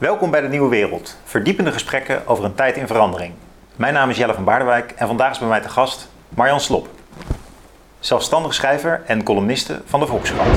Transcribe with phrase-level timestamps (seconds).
[0.00, 1.16] Welkom bij de Nieuwe Wereld.
[1.24, 3.32] Verdiepende gesprekken over een tijd in verandering.
[3.76, 6.88] Mijn naam is Jelle van Baardewijk en vandaag is bij mij te gast Marjan Slop.
[7.98, 10.48] Zelfstandig schrijver en columniste van de Volkskrant.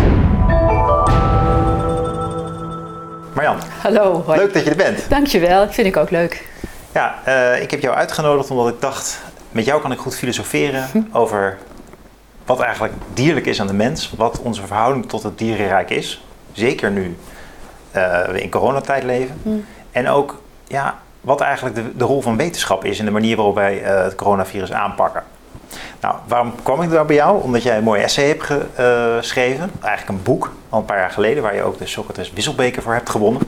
[3.36, 4.40] Marjan, Hallo, hoi.
[4.40, 5.10] leuk dat je er bent.
[5.10, 6.48] Dankjewel, vind ik ook leuk.
[6.94, 9.21] Ja, eh, ik heb jou uitgenodigd omdat ik dacht,
[9.52, 11.57] met jou kan ik goed filosoferen over
[12.46, 16.25] wat eigenlijk dierlijk is aan de mens, wat onze verhouding tot het dierenrijk is.
[16.52, 17.18] Zeker nu
[18.32, 19.66] we in coronatijd leven.
[19.91, 23.55] En ook ja, wat eigenlijk de, de rol van wetenschap is in de manier waarop
[23.55, 25.23] wij eh, het coronavirus aanpakken.
[26.02, 27.41] Nou, waarom kwam ik daar bij jou?
[27.44, 29.72] Omdat jij een mooi essay hebt eh, geschreven.
[29.81, 32.94] Eigenlijk een boek, al een paar jaar geleden, waar je ook de Socrates Wisselbeker voor
[32.94, 33.41] hebt gewonnen.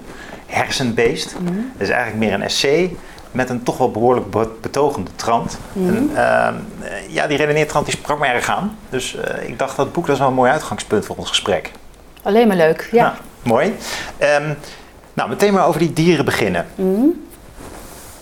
[0.46, 1.34] Hersenbeest.
[1.34, 2.96] Dat is eigenlijk meer een essay
[3.32, 5.58] met een toch wel behoorlijk be- betogende trant.
[5.76, 8.78] En, ehm, eh, ja, die redeneertrant die sprak me erg aan.
[8.90, 11.72] Dus eh, ik dacht dat boek dat is wel een mooi uitgangspunt voor ons gesprek.
[12.24, 13.04] Alleen maar leuk, ja.
[13.04, 13.76] Nou, mooi.
[14.18, 14.54] Ehm,
[15.14, 16.66] nou, meteen maar over die dieren beginnen.
[16.76, 17.06] Mhm.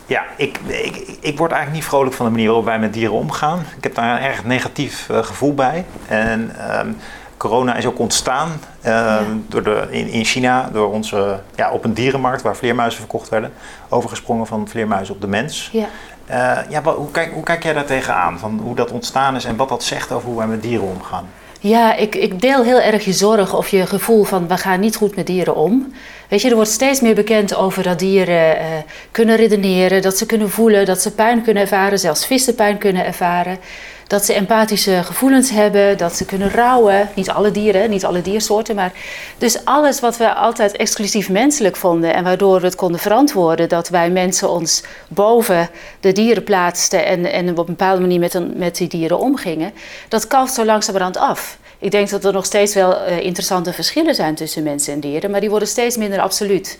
[0.05, 3.13] Ja, ik, ik, ik word eigenlijk niet vrolijk van de manier waarop wij met dieren
[3.15, 3.59] omgaan.
[3.77, 5.85] Ik heb daar een erg negatief eh, gevoel bij.
[6.07, 6.91] En ehm,
[7.38, 8.49] corona is ook ontstaan
[8.81, 13.30] ehm, door de, in, in China door onze, ja, op een dierenmarkt waar vleermuizen verkocht
[13.30, 13.53] werden.
[13.89, 15.69] Overgesprongen van vleermuizen op de mens.
[15.71, 15.85] ja.
[16.25, 18.39] Eh, ja, wat- hoe, kijk, hoe kijk jij daar tegenaan?
[18.39, 21.25] Van hoe dat ontstaan is en wat dat zegt over hoe wij met dieren omgaan?
[21.64, 24.95] Ja, ik, ik deel heel erg je zorg of je gevoel van we gaan niet
[24.95, 25.94] goed met dieren om.
[26.28, 28.66] Weet je, er wordt steeds meer bekend over dat dieren eh,
[29.11, 33.05] kunnen redeneren, dat ze kunnen voelen, dat ze pijn kunnen ervaren, zelfs vissen pijn kunnen
[33.05, 33.58] ervaren.
[34.07, 37.09] Dat ze empathische gevoelens hebben, dat ze kunnen rouwen.
[37.15, 38.91] Niet alle dieren, niet alle diersoorten, maar
[39.37, 43.89] dus alles wat we altijd exclusief menselijk vonden en waardoor we het konden verantwoorden dat
[43.89, 48.53] wij mensen ons boven de dieren plaatsten en, en op een bepaalde manier met, een,
[48.55, 49.73] met die dieren omgingen,
[50.07, 51.57] dat kalft zo langzamerhand af.
[51.79, 55.31] Ik denk dat er nog steeds wel eh, interessante verschillen zijn tussen mensen en dieren,
[55.31, 56.79] maar die worden steeds minder absoluut.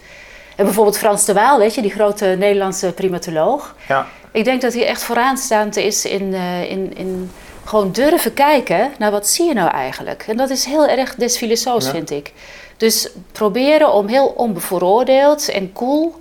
[0.56, 3.76] En bijvoorbeeld Frans de Waal, weet je, die grote Nederlandse primatoloog.
[3.88, 7.32] Ja, Ik denk dat hij echt vooraanstaand is in, eh, in, in
[7.66, 10.24] gewoon durven kijken naar wat zie je nou eigenlijk.
[10.28, 11.92] En dat is heel erg des filosofs, Ja.
[11.92, 12.32] vind ik.
[12.78, 16.16] Dus proberen om heel onbevooroordeeld en cool,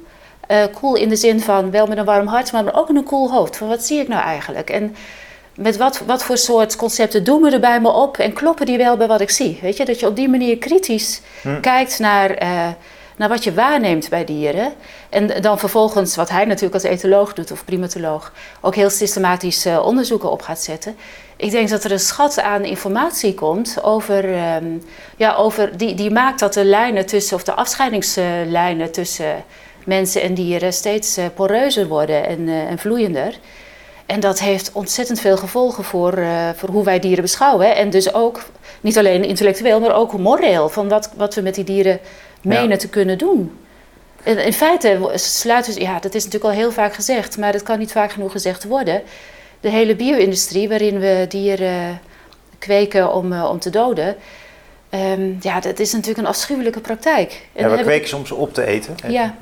[0.46, 3.04] eh, cool in de zin van wel met een warm hart, maar ook in een
[3.04, 3.56] cool hoofd.
[3.56, 4.70] Van wat zie ik nou eigenlijk?
[4.70, 4.96] En
[5.54, 8.78] met wat, wat voor soort concepten doen we er bij me op en kloppen die
[8.78, 9.58] wel bij wat ik zie?
[9.62, 11.60] Weet je, dat je op die manier kritisch Hm.
[11.60, 12.68] kijkt naar, eh,
[13.16, 14.72] naar wat je waarneemt bij dieren.
[15.08, 19.84] En dan vervolgens, wat hij natuurlijk als etoloog doet of primatoloog, ook heel systematisch eh,
[19.84, 20.96] onderzoeken op gaat zetten.
[21.36, 24.78] Ik denk dat er een schat aan informatie komt over, ehm,
[25.16, 29.44] ja, over die, die maakt dat de lijnen tussen, of de afscheidingslijnen tussen
[29.84, 33.38] mensen en dieren steeds eh, poreuzer worden en, eh, en vloeiender.
[34.06, 36.18] En dat heeft ontzettend veel gevolgen voor,
[36.56, 37.76] voor hoe wij dieren beschouwen.
[37.76, 38.42] En dus ook,
[38.80, 40.68] niet alleen intellectueel, maar ook moreel.
[40.68, 42.00] Van wat, wat we met die dieren
[42.42, 42.76] menen Ja.
[42.76, 43.56] te kunnen doen.
[44.22, 47.62] En in feite sluiten ze, ja, dat is natuurlijk al heel vaak gezegd, maar dat
[47.62, 49.02] kan niet vaak genoeg gezegd worden.
[49.60, 52.00] De hele bio-industrie, waarin we dieren
[52.58, 54.16] kweken om, eh, om te doden.
[54.90, 57.46] ehm, ja, dat is natuurlijk een afschuwelijke praktijk.
[57.52, 58.94] En ja we kweken soms op te eten.
[59.02, 59.08] hè?
[59.08, 59.34] Ja.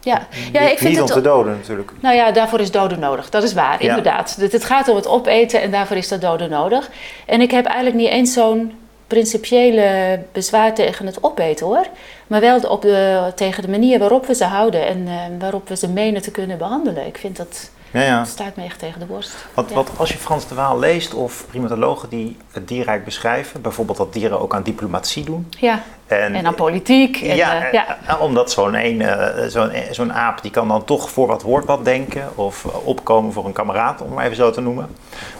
[0.00, 0.26] Ja.
[0.52, 1.90] ja, Niet- ik vind niet om te doden natuurlijk.
[2.00, 3.30] nou ja, daarvoor is doden nodig.
[3.30, 3.88] Dat is waar, Ja.
[3.88, 4.36] inderdaad.
[4.40, 6.90] Het, het gaat om het opeten en daarvoor is dat doden nodig.
[7.26, 8.72] En ik heb eigenlijk niet eens zo'n
[9.16, 11.86] principiële bezwaar tegen het opeten hoor.
[12.26, 15.76] Maar wel op de, tegen de manier waarop we ze houden en eh, waarop we
[15.76, 17.06] ze menen te kunnen behandelen.
[17.06, 18.18] Ik vind dat Ja, ja.
[18.18, 19.32] dat staat me echt tegen de borst.
[19.54, 19.74] Want, Ja.
[19.74, 24.12] wat als je Frans de Waal leest of primatologen die het dierrijk beschrijven, bijvoorbeeld dat
[24.12, 25.46] dieren ook aan diplomatie doen.
[25.58, 27.16] Ja, En, en aan politiek.
[27.16, 27.98] En, ja, eh, ja.
[28.06, 31.64] eh, omdat zo'n een, eh, zo'n zo'n aap die kan dan toch voor wat hoort
[31.64, 34.88] wat denken of eh, opkomen voor een kameraad, om maar even zo te noemen.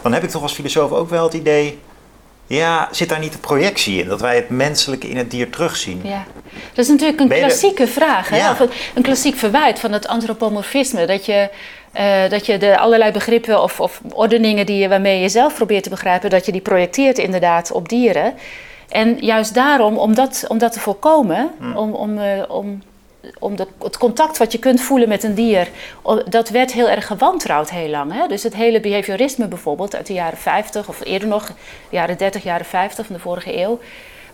[0.03, 1.79] Dan heb ik toch als filosoof ook wel het idee,
[2.47, 4.09] ja, zit daar niet de projectie in?
[4.09, 6.01] Dat wij het menselijke in het dier terugzien?
[6.05, 6.25] Ja,
[6.75, 8.37] dat is natuurlijk een de- klassieke vraag, hè?
[8.37, 8.51] Ja.
[8.51, 11.07] Of een, een klassiek verwijt van het antropomorfisme.
[11.07, 11.49] Dat je,
[11.93, 15.83] eh, dat je de allerlei begrippen of, of ordeningen die je, waarmee je zelf probeert
[15.83, 18.35] te begrijpen, dat je die projecteert inderdaad op dieren.
[18.89, 21.77] En juist daarom, om dat, om dat te voorkomen, Hmm.
[21.77, 22.83] om, om, eh, om,
[23.39, 25.69] om het contact wat je kunt voelen met een dier,
[26.29, 28.13] dat werd heel erg gewantrouwd heel lang.
[28.13, 28.27] Hè?
[28.27, 31.53] Dus het hele behaviorisme bijvoorbeeld uit de jaren 50 of eerder nog,
[31.89, 33.79] jaren 30, jaren 50 van de vorige eeuw,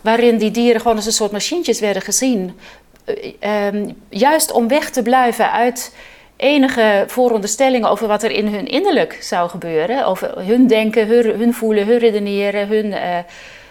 [0.01, 2.59] waarin die dieren gewoon als een soort machientjes werden gezien.
[3.05, 5.93] Eh, ehm, juist om weg te blijven uit
[6.35, 10.05] enige vooronderstellingen over wat er in hun innerlijk zou gebeuren.
[10.05, 13.17] Over hun denken, hun, hun voelen, hun redeneren, hun, eh,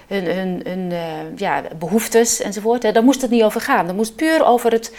[0.09, 0.99] hun, eh,
[1.37, 2.95] ja, behoeftes enzovoort.
[2.95, 3.87] Daar moest het niet over gaan.
[3.87, 4.93] Dat moest puur over het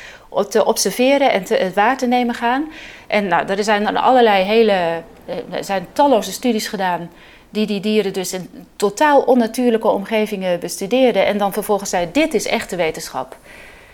[0.50, 2.72] te observeren en het waar te nemen gaan.
[3.08, 7.10] En nou, er zijn allerlei hele, eh, er zijn talloze studies gedaan
[7.50, 11.26] die die dieren dus in totaal onnatuurlijke omgevingen bestudeerden.
[11.26, 13.38] En dan vervolgens zei, dit is echte wetenschap.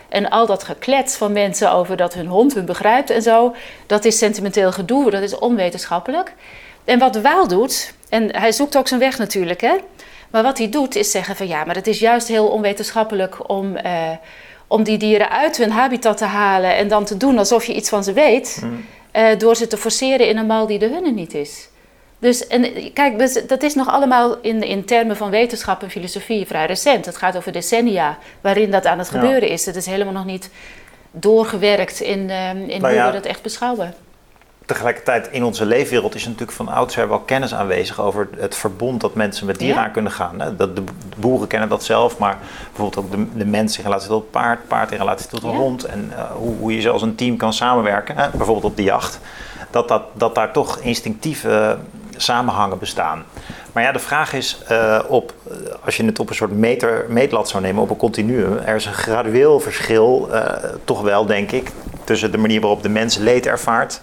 [0.08, 3.54] En al dat geklets van mensen over dat hun hond hun begrijpt en zo,
[3.86, 6.32] dat is sentimenteel gedoe, dat is onwetenschappelijk.
[6.84, 9.74] En wat de Waal doet, en hij zoekt ook zijn weg natuurlijk, hè.
[10.36, 13.76] Maar wat hij doet is zeggen van ja, maar het is juist heel onwetenschappelijk om,
[13.76, 14.10] eh,
[14.66, 17.88] om die dieren uit hun habitat te halen en dan te doen alsof je iets
[17.88, 18.84] van ze weet, Mm.
[19.10, 21.68] eh, door ze te forceren in een mal die de hunne niet is.
[22.18, 26.46] Dus en, kijk, dus, dat is nog allemaal in, in termen van wetenschap en filosofie
[26.46, 27.04] vrij recent.
[27.06, 29.18] Het gaat over decennia waarin dat aan het Ja.
[29.20, 29.66] gebeuren is.
[29.66, 30.50] Het is helemaal nog niet
[31.10, 32.30] doorgewerkt in,
[32.66, 33.94] in Nou hoe we dat echt beschouwen.
[34.66, 39.14] Tegelijkertijd in onze leefwereld is natuurlijk van oudsher wel kennis aanwezig over het verbond dat
[39.14, 39.84] mensen met dieren Ja.
[39.84, 40.40] aan kunnen gaan.
[40.40, 40.56] hè.
[40.56, 40.82] Dat de
[41.16, 42.38] boeren kennen dat zelf, maar
[42.72, 45.48] bijvoorbeeld ook de, de mens in relatie tot het paard, paard in relatie tot Ja.
[45.48, 45.84] hond.
[45.84, 49.20] En eh, hoe, hoe je als een team kan samenwerken, hè, bijvoorbeeld op de jacht.
[49.70, 51.76] Dat, dat, dat daar toch instinctieve
[52.16, 53.24] samenhangen bestaan.
[53.72, 57.04] Maar ja, de vraag is, eh, op, eh, als je het op een soort meter,
[57.08, 61.52] meetlat zou nemen, op een continuum, er is een gradueel verschil, eh, toch wel denk
[61.52, 61.70] ik,
[62.04, 64.00] tussen de manier waarop de mens leed ervaart,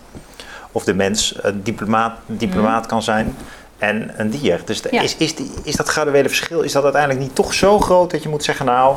[0.76, 3.36] of de mens een diplomaat, diplomaat kan zijn,
[3.78, 4.62] en een dier.
[4.66, 5.02] Dus de- Ja.
[5.02, 8.24] is, is, die, is dat graduele verschil, is dat uiteindelijk niet toch zo groot dat
[8.24, 8.96] je moet zeggen, nou,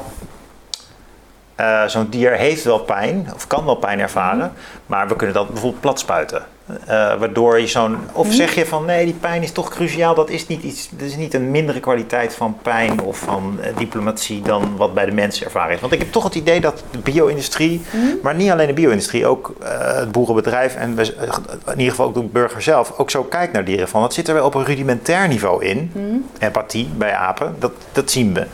[1.57, 4.53] eh, zo'n dier heeft wel pijn, of kan wel pijn ervaren,
[4.87, 6.43] maar we kunnen dat bijvoorbeeld plat spuiten.
[6.87, 7.97] Eh, waardoor je zo'n.
[8.13, 10.15] Of zeg je van nee, die pijn is toch cruciaal.
[10.15, 10.89] Dat is niet iets.
[10.91, 15.05] Dat is niet een mindere kwaliteit van pijn of van eh, diplomatie dan wat bij
[15.07, 15.81] de mensen ervaren is.
[15.81, 17.83] Want ik heb toch het idee dat de bio-industrie,
[18.23, 21.15] maar niet alleen de bio-industrie, ook het boerenbedrijf en we-
[21.67, 23.89] in ieder geval ook de burger zelf, ook zo kijkt naar dieren.
[23.89, 25.91] Van het zit er wel op een rudimentair niveau in.
[26.39, 28.47] Empathie bij apen, dat, dat zien we.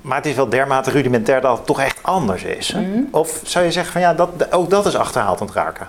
[0.00, 2.72] Maar het is wel dermate rudimentair dat het toch echt anders is.
[2.72, 2.80] hè?
[3.10, 5.86] Of zou je zeggen van ja, dat, ook dat is achterhaald aan het raken?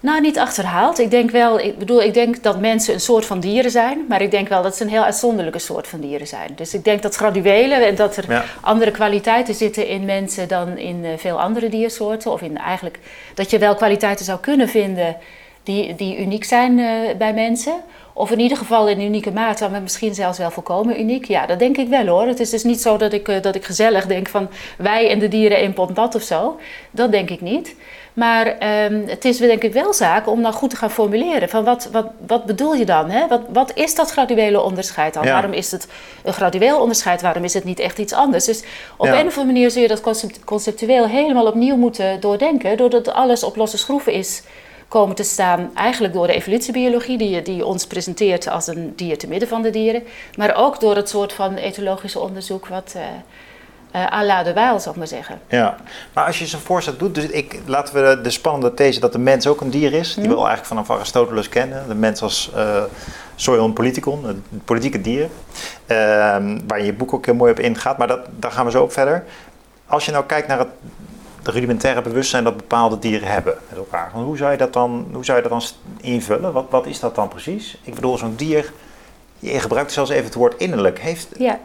[0.00, 0.98] Nou, niet achterhaald.
[0.98, 4.22] Ik denk wel, ik bedoel, ik denk dat mensen een soort van dieren zijn, maar
[4.22, 6.50] ik denk wel dat ze een heel uitzonderlijke soort van dieren zijn.
[6.56, 8.44] Dus ik denk dat graduele en dat er Ja.
[8.60, 12.30] andere kwaliteiten zitten in mensen dan in eh, veel andere diersoorten.
[12.32, 12.98] Of in eigenlijk
[13.34, 15.16] dat je wel kwaliteiten zou kunnen vinden
[15.68, 16.86] die, die uniek zijn eh,
[17.18, 17.74] bij mensen.
[18.12, 21.24] Of in ieder geval in unieke mate, maar misschien zelfs wel volkomen uniek.
[21.24, 22.26] Ja, dat denk ik wel hoor.
[22.26, 24.48] Het is dus niet zo dat ik, eh, dat ik gezellig denk van
[24.78, 26.58] wij en de dieren in pot nat of zo.
[26.90, 27.74] Dat denk ik niet.
[28.12, 31.48] Maar ehm, het is denk ik wel zaak om nou goed te gaan formuleren.
[31.48, 33.10] Van wat, wat, wat bedoel je dan?
[33.10, 33.26] Hè?
[33.26, 35.24] Wat, wat is dat graduele onderscheid dan?
[35.24, 35.32] Ja.
[35.32, 35.88] Waarom is het
[36.24, 37.22] een gradueel onderscheid?
[37.22, 38.44] Waarom is het niet echt iets anders?
[38.44, 38.62] Dus
[38.96, 39.12] op Ja.
[39.12, 42.76] een of andere manier zul je dat concept- conceptueel helemaal opnieuw moeten doordenken.
[42.76, 44.42] Doordat alles op losse schroeven is
[44.88, 45.70] komen te staan.
[45.74, 49.70] Eigenlijk door de evolutiebiologie die, die ons presenteert als een dier te midden van de
[49.70, 50.02] dieren.
[50.36, 52.92] Maar ook door het soort van etologische onderzoek wat...
[52.96, 53.02] eh
[53.90, 55.40] eh à la de Waal, zal ik maar zeggen.
[55.48, 55.76] Ja,
[56.12, 59.12] maar als je zo'n voorstel doet, dus ik, laten we de, de spannende these dat
[59.12, 61.88] de mens ook een dier is, die we al eigenlijk vanaf Aristoteles kennen.
[61.88, 62.82] De mens als uh,
[63.34, 65.28] soion politikon, het politieke dier, uh,
[66.66, 68.82] waar je je boek ook heel mooi op ingaat, maar dat, daar gaan we zo
[68.82, 69.24] op verder.
[69.86, 70.68] Als je nou kijkt naar het
[71.48, 75.24] de rudimentaire bewustzijn dat bepaalde dieren hebben met elkaar, hoe zou je dat dan, hoe
[75.24, 75.62] zou je dat dan
[76.00, 76.52] invullen?
[76.52, 77.78] Wat, wat is dat dan precies?
[77.82, 78.72] Ik bedoel, zo'n dier,
[79.38, 81.28] je gebruikt zelfs even het woord innerlijk, heeft...
[81.38, 81.58] Ja.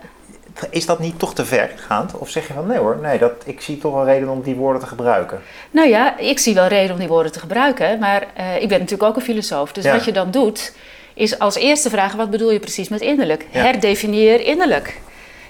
[0.69, 2.17] Is dat niet toch te vergaand?
[2.17, 4.55] Of zeg je van nee hoor, nee, dat, ik zie toch wel reden om die
[4.55, 5.41] woorden te gebruiken?
[5.71, 8.79] Nou ja, ik zie wel reden om die woorden te gebruiken, maar uh, ik ben
[8.79, 9.71] natuurlijk ook een filosoof.
[9.71, 9.91] Dus ja.
[9.91, 10.75] wat je dan doet,
[11.13, 13.45] is als eerste vragen: wat bedoel je precies met innerlijk?
[13.51, 13.61] Ja.
[13.61, 15.01] Herdefinieer innerlijk.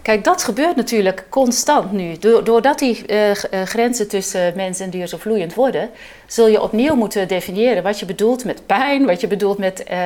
[0.04, 2.18] Kijk, dat gebeurt natuurlijk constant nu.
[2.44, 3.32] Doordat die uh,
[3.66, 5.90] grenzen tussen mens en dier zo vloeiend worden,
[6.28, 9.84] zul je opnieuw moeten definiëren wat je bedoelt met pijn, wat je bedoelt met.
[9.92, 9.98] Uh,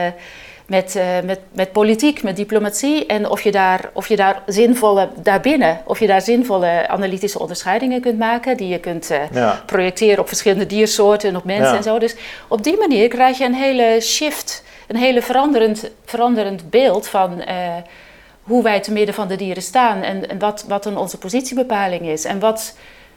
[0.68, 3.06] met, uh, met, met politiek, met diplomatie.
[3.06, 8.02] En of je daar, of je daar zinvolle, daarbinnen, of je daar zinvolle analytische onderscheidingen
[8.02, 8.58] kunt maken.
[8.58, 9.64] Die je kunt ja.
[9.66, 11.78] projecteren op verschillende diersoorten en op mensen ja.
[11.78, 12.00] en zo.
[12.00, 12.16] Dus
[12.48, 17.44] op die manier krijg je een hele shift, een hele veranderend, veranderend beeld van.
[18.48, 22.02] Hoe wij te midden van de dieren staan en, en wat, wat dan onze positiebepaling
[22.02, 22.26] is.
[22.26, 22.74] En wat,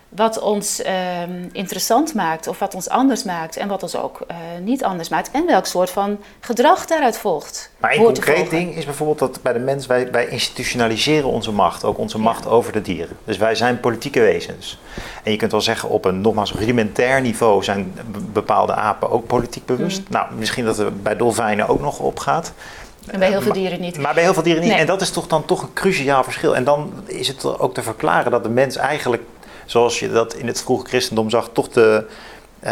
[0.08, 1.22] wat ons uh,
[1.52, 5.30] interessant maakt of wat ons anders maakt en wat ons ook uh, niet anders maakt
[5.30, 7.70] en welk soort van gedrag daaruit volgt.
[7.78, 11.84] Maar een concreet ding is bijvoorbeeld dat bij de mens, wij, wij institutionaliseren onze macht,
[11.84, 13.16] ook onze macht over de dieren.
[13.24, 14.78] Dus wij zijn politieke wezens.
[15.22, 17.94] En je kunt wel zeggen op een nogmaals rudimentair niveau zijn
[18.32, 19.98] bepaalde apen ook politiek bewust.
[19.98, 20.06] Mm.
[20.08, 22.52] Nou, misschien dat er bij dolfijnen ook nog opgaat.
[23.10, 23.98] En bij heel veel dieren niet.
[23.98, 24.70] Maar bij heel veel dieren niet.
[24.70, 24.80] Nee.
[24.80, 26.56] En dat is toch dan toch een cruciaal verschil.
[26.56, 29.22] En dan is het ook te verklaren dat de mens eigenlijk
[29.70, 32.04] zoals je dat in het vroege christendom zag, toch de,
[32.64, 32.68] uh,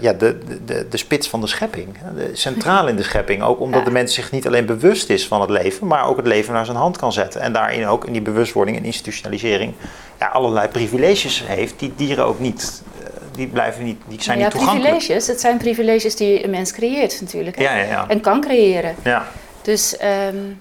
[0.00, 1.88] ja, de, de, de spits van de schepping.
[2.16, 3.42] De, centraal in de schepping.
[3.42, 3.84] Ook omdat ja.
[3.84, 6.64] de mens zich niet alleen bewust is van het leven, maar ook het leven naar
[6.64, 7.40] zijn hand kan zetten.
[7.40, 9.74] En daarin ook in die bewustwording en institutionalisering
[10.18, 12.82] ja, allerlei privileges heeft die dieren ook niet.
[13.00, 14.96] Uh, die blijven niet, die zijn ja, niet toegankelijk.
[14.96, 17.58] privileges, het zijn privileges die een mens creëert natuurlijk.
[17.58, 18.04] Ja, ja, ja.
[18.08, 18.94] En kan creëren.
[19.02, 19.26] Ja.
[19.64, 20.60] Dus um,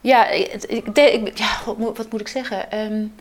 [0.00, 2.78] ja, ik, ja wat, moet, wat, moet, ik zeggen?
[2.78, 3.14] Um,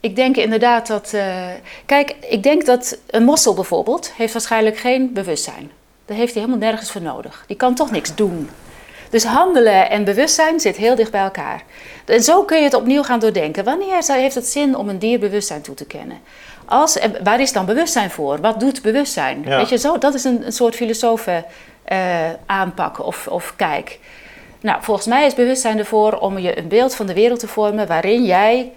[0.00, 1.12] Ik denk inderdaad dat.
[1.14, 1.46] Uh,
[1.86, 5.70] kijk, ik denk dat een mossel bijvoorbeeld heeft waarschijnlijk geen bewustzijn.
[6.04, 7.44] Daar heeft hij helemaal nergens voor nodig.
[7.46, 8.50] Die kan toch niks doen.
[9.10, 11.62] Dus handelen en bewustzijn zit heel dicht bij elkaar.
[12.04, 13.64] En zo kun je het opnieuw gaan doordenken.
[13.64, 16.20] Wanneer heeft het zin om een dier bewustzijn toe te kennen?
[16.64, 18.40] Als, waar is dan bewustzijn voor?
[18.40, 19.44] Wat doet bewustzijn?
[19.44, 21.44] Weet je, zo, dat is een, een soort filosofen
[22.46, 23.98] aanpak of, of kijk.
[24.60, 27.86] Nou, volgens mij is bewustzijn ervoor om je een beeld van de wereld te vormen
[27.86, 28.72] waarin jij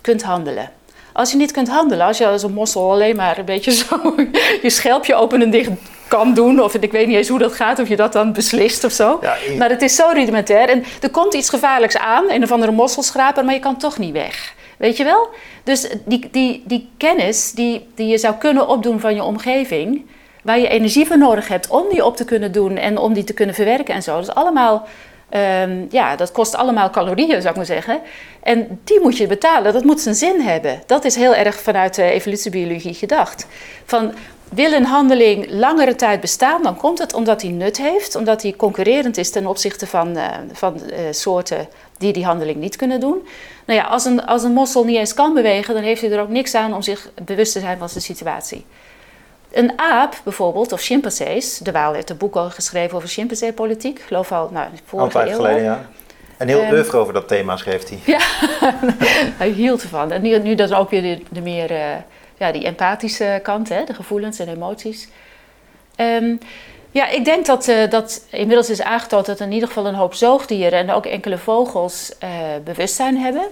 [0.00, 0.70] kunt handelen.
[1.12, 4.14] Als je niet kunt handelen, als je als een mossel alleen maar een beetje zo
[4.62, 5.70] je schelpje open en dicht
[6.08, 8.84] kan doen, of ik weet niet eens hoe dat gaat, of je dat dan beslist
[8.84, 9.20] of zo.
[9.58, 10.68] Maar het is zo rudimentair.
[10.68, 14.12] En er komt iets gevaarlijks aan, een of andere mosselschraper, maar je kan toch niet
[14.12, 14.54] weg.
[14.76, 15.28] Weet je wel?
[15.64, 20.06] Dus die, die, die kennis die, die je zou kunnen opdoen van je omgeving,
[20.48, 23.24] waar je energie voor nodig hebt om die op te kunnen doen en om die
[23.24, 24.14] te kunnen verwerken en zo.
[24.14, 24.86] Dat is allemaal
[25.28, 28.00] Ehm, ja, dat kost allemaal calorieën, zou ik maar zeggen.
[28.42, 30.82] En die moet je betalen, dat moet zijn zin hebben.
[30.86, 33.46] Dat is heel erg vanuit de evolutiebiologie gedacht.
[33.84, 34.12] Van,
[34.48, 38.54] wil een handeling langere tijd bestaan, dan komt het omdat hij nut heeft, omdat hij
[38.56, 43.26] concurrerend is ten opzichte van, uh, van uh, soorten die die handeling niet kunnen doen.
[43.64, 46.20] Nou ja, als een, als een mossel niet eens kan bewegen, dan heeft hij er
[46.20, 48.64] ook niks aan om zich bewust te zijn van zijn situatie.
[49.58, 51.58] Een aap bijvoorbeeld, of chimpansees.
[51.58, 53.98] De Waal heeft een boek al geschreven over chimpansee-politiek.
[53.98, 55.88] Ik geloof al, nou, vorige Altijd geleden, ja.
[56.36, 57.98] Een heel um, oeuvre over dat thema schreef hij.
[58.14, 58.20] Ja,
[59.42, 60.12] hij hield ervan.
[60.12, 61.78] En nu, nu dat ook weer de, de meer, uh,
[62.36, 65.08] ja, die empathische kant, hè, de gevoelens en emoties.
[65.96, 66.38] Um,
[66.90, 70.14] ja, ik denk dat, uh, dat inmiddels is aangetoond dat in ieder geval een hoop
[70.14, 72.30] zoogdieren en ook enkele vogels uh,
[72.64, 73.48] bewustzijn hebben.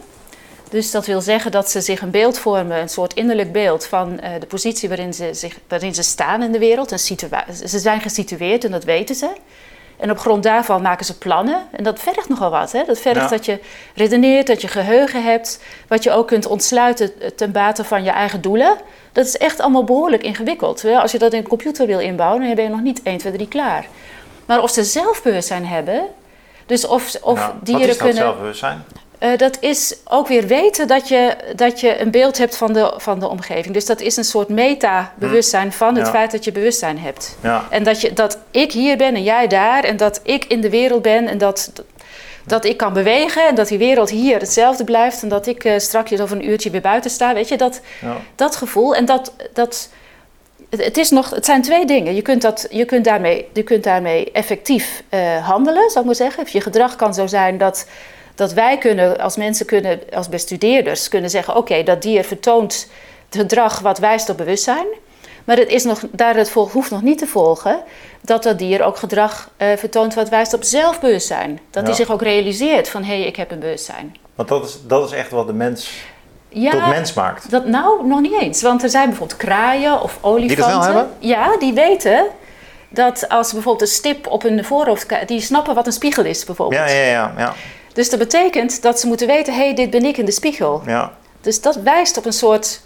[0.70, 4.12] Dus dat wil zeggen dat ze zich een beeld vormen, een soort innerlijk beeld van
[4.12, 7.00] uh, de positie waarin ze, zich, waarin ze staan in de wereld.
[7.00, 9.28] Ze zijn gesitueerd en dat weten ze.
[9.96, 11.62] En op grond daarvan maken ze plannen.
[11.70, 12.72] En dat vergt nogal wat.
[12.72, 12.84] Hè?
[12.84, 13.58] Dat vergt dat je
[13.94, 15.60] redeneert, dat je geheugen hebt.
[15.88, 18.76] Wat je ook kunt ontsluiten ten bate van je eigen doelen.
[19.12, 20.84] Dat is echt allemaal behoorlijk ingewikkeld.
[20.84, 23.32] Als je dat in een computer wil inbouwen, dan ben je nog niet 1, 2,
[23.32, 23.86] 3 klaar.
[24.46, 26.06] Maar of ze zelfbewustzijn hebben.
[26.66, 28.16] Dus of, of ja, dieren wat is kunnen.
[28.16, 28.84] zelfbewustzijn?
[29.20, 32.94] Uh, dat is ook weer weten dat je, dat je een beeld hebt van de,
[32.96, 33.74] van de omgeving.
[33.74, 36.12] Dus dat is een soort meta-bewustzijn van het Ja.
[36.12, 37.36] feit dat je bewustzijn hebt.
[37.42, 37.64] Ja.
[37.70, 39.84] En dat, je, dat ik hier ben en jij daar.
[39.84, 41.72] En dat ik in de wereld ben en dat,
[42.44, 43.46] dat ik kan bewegen.
[43.48, 45.22] En dat die wereld hier hetzelfde blijft.
[45.22, 47.34] En dat ik eh straks over een uurtje weer buiten sta.
[47.34, 48.16] Weet je, dat, Ja.
[48.34, 48.94] dat gevoel.
[48.94, 49.88] En dat, dat,
[50.70, 52.14] het, het is nog, het zijn twee dingen.
[52.14, 56.14] Je kunt, dat, je kunt, daarmee, je kunt daarmee effectief eh, handelen, zou ik maar
[56.14, 56.42] zeggen.
[56.42, 57.86] Of je gedrag kan zo zijn dat,
[58.36, 62.88] dat wij kunnen, als mensen kunnen, als bestudeerders, kunnen zeggen: oké, dat dier vertoont
[63.28, 64.86] het gedrag wat wijst op bewustzijn.
[65.44, 67.82] Maar het is nog, daar het volg, hoeft nog niet te volgen
[68.20, 71.60] dat dat dier ook gedrag eh, vertoont wat wijst op zelfbewustzijn.
[71.70, 74.16] Dat hij zich ook realiseert van hé, hey, ik heb een bewustzijn.
[74.34, 75.90] Want dat is, dat is echt wat de mens
[76.48, 77.50] Ja, tot mens maakt.
[77.50, 78.62] Dat, nou, nog niet eens.
[78.62, 80.66] Want er zijn bijvoorbeeld kraaien of olifanten.
[80.66, 81.10] wel hebben?
[81.18, 82.26] Ja, die weten
[82.88, 85.26] dat als bijvoorbeeld een stip op hun voorhoofd...
[85.26, 86.88] Die snappen wat een spiegel is bijvoorbeeld.
[86.88, 87.32] Ja, ja, ja.
[87.36, 87.54] ja,
[87.96, 89.54] Dus dat betekent dat ze moeten weten...
[89.54, 90.82] hé, hey, dit ben ik in de spiegel.
[90.86, 91.12] ja.
[91.40, 92.80] Dus dat wijst op een soort,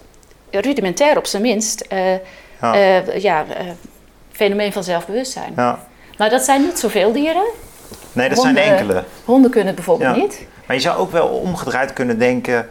[0.50, 1.80] rudimentair op zijn minst...
[1.80, 2.12] eh,
[2.60, 2.74] Ja.
[2.74, 3.66] eh, ja, eh,
[4.32, 5.52] fenomeen van zelfbewustzijn.
[5.56, 5.78] ja.
[6.18, 7.44] Maar dat zijn niet zoveel dieren.
[8.12, 9.04] Nee, dat Honden- zijn enkele.
[9.24, 10.22] Honden kunnen het bijvoorbeeld Ja.
[10.22, 10.46] niet.
[10.66, 12.68] Maar je zou ook wel omgedraaid kunnen denken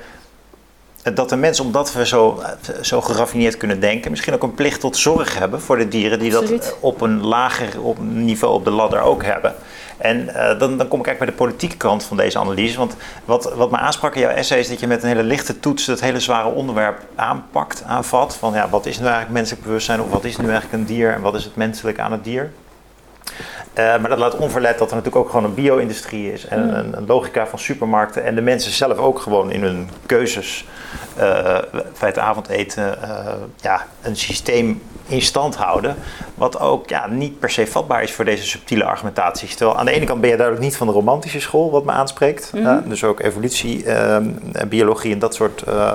[1.14, 2.44] dat de mens, omdat we zo,
[2.82, 6.36] zo geraffineerd kunnen denken, misschien ook een plicht tot zorg hebben voor de dieren die
[6.38, 6.62] Absoluut.
[6.64, 9.56] dat op een lager op niveau op de ladder ook hebben.
[10.00, 12.78] En eh, dan, dan kom ik eigenlijk bij de politieke kant van deze analyse.
[12.78, 15.60] Want wat, wat me aansprak in jouw essay is dat je met een hele lichte
[15.60, 18.36] toets het hele zware onderwerp aanpakt, aanvat.
[18.36, 21.14] Van ja, wat is nu eigenlijk menselijk bewustzijn of wat is nu eigenlijk een dier
[21.14, 22.52] en wat is het menselijk aan het dier?
[23.74, 26.74] Eh, maar dat laat onverlet dat er natuurlijk ook gewoon een bio-industrie is en Mm.
[26.74, 30.66] een, een logica van supermarkten en de mensen zelf ook gewoon in hun keuzes
[31.18, 31.58] eh
[32.00, 35.96] bij het avondeten eh, ja, een systeem in stand houden,
[36.36, 39.56] wat ook ja, niet per se vatbaar is voor deze subtiele argumentaties.
[39.56, 41.92] Terwijl aan de ene kant ben je duidelijk niet van de romantische school, wat me
[41.92, 42.52] aanspreekt.
[42.54, 42.66] Mhm.
[42.66, 45.94] Eh, dus ook evolutie, eh, en biologie en dat soort eh,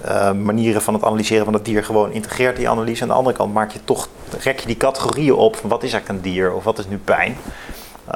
[0.00, 3.02] eh, manieren van het analyseren van het dier gewoon integreert die analyse.
[3.02, 4.08] Aan de andere kant maak je toch,
[4.40, 6.98] rek je die categorieën op van wat is eigenlijk een dier of wat is nu
[6.98, 7.36] pijn.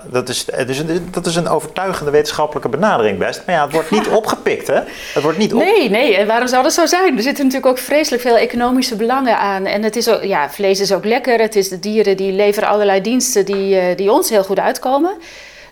[0.04, 3.42] Dat is, dus een, dat is een overtuigende wetenschappelijke benadering best.
[3.46, 4.80] Maar ja, het wordt niet opgepikt, hè?
[5.14, 5.60] Het wordt niet op...
[5.60, 6.16] Nee, nee.
[6.16, 7.16] En waarom zou dat zo zijn?
[7.16, 9.66] Er zitten natuurlijk ook vreselijk veel economische belangen aan.
[9.66, 11.40] En het is ook, ja, vlees is ook lekker.
[11.40, 15.12] Het is de dieren die leveren allerlei diensten die, eh, die ons heel goed uitkomen.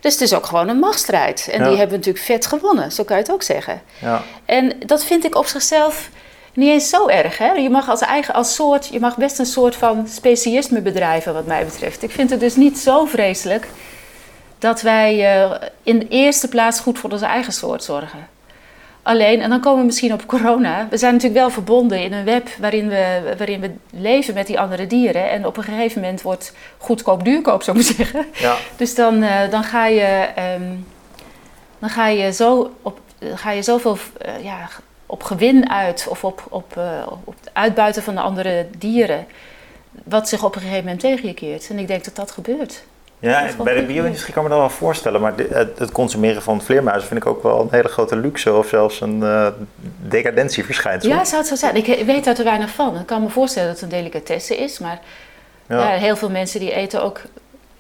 [0.01, 1.49] Dus het is ook gewoon een machtsstrijd.
[1.53, 1.69] En Ja.
[1.69, 3.83] die hebben natuurlijk vet gewonnen, zo kan je het ook zeggen.
[3.99, 4.23] Ja.
[4.45, 6.09] En dat vind ik op zichzelf
[6.55, 7.39] niet eens zo erg.
[7.39, 7.53] Hè?
[7.53, 11.47] Je mag als eigen als soort, je mag best een soort van specialisme bedrijven, wat
[11.47, 12.03] mij betreft.
[12.03, 13.67] Ik vind het dus niet zo vreselijk
[14.59, 15.51] dat wij eh,
[15.83, 18.29] in de eerste plaats goed voor onze eigen soort zorgen.
[19.03, 20.87] Alleen, en dan komen we misschien op corona.
[20.91, 24.61] We zijn natuurlijk wel verbonden in een web waarin we, waarin we leven met die
[24.61, 25.31] andere dieren.
[25.31, 28.27] En op een gegeven moment wordt goedkoop duurkoop, zou ik maar zeggen.
[28.33, 28.57] Ja.
[28.77, 30.75] Dus dan, eh, dan, ga, je, ehm,
[31.79, 33.01] dan ga je zo op,
[33.35, 33.97] ga je zoveel
[34.27, 34.69] uh, ja,
[35.07, 39.27] op gewin uit of op, op, uh, op het uitbuiten van de andere dieren.
[40.05, 41.69] Wat zich op een gegeven moment tegen je keert.
[41.71, 42.83] En ik denk dat dat gebeurt.
[43.21, 45.21] Ja, bij de bio-industrie kan ik me dat wel voorstellen.
[45.21, 45.35] Maar
[45.77, 49.19] het consumeren van vleermuizen vind ik ook wel een hele grote luxe of zelfs een
[49.21, 49.47] uh,
[50.09, 51.11] decadentieverschijnsel.
[51.11, 51.77] Ja, zou het zo zijn.
[51.77, 52.99] Ik weet daar te weinig van.
[52.99, 54.79] Ik kan me voorstellen dat het een delicatesse is.
[54.79, 55.01] Maar
[55.69, 55.91] ja.
[55.91, 57.21] ja heel veel mensen die eten ook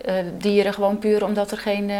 [0.09, 1.97] uh, dieren gewoon puur omdat er geen, uh,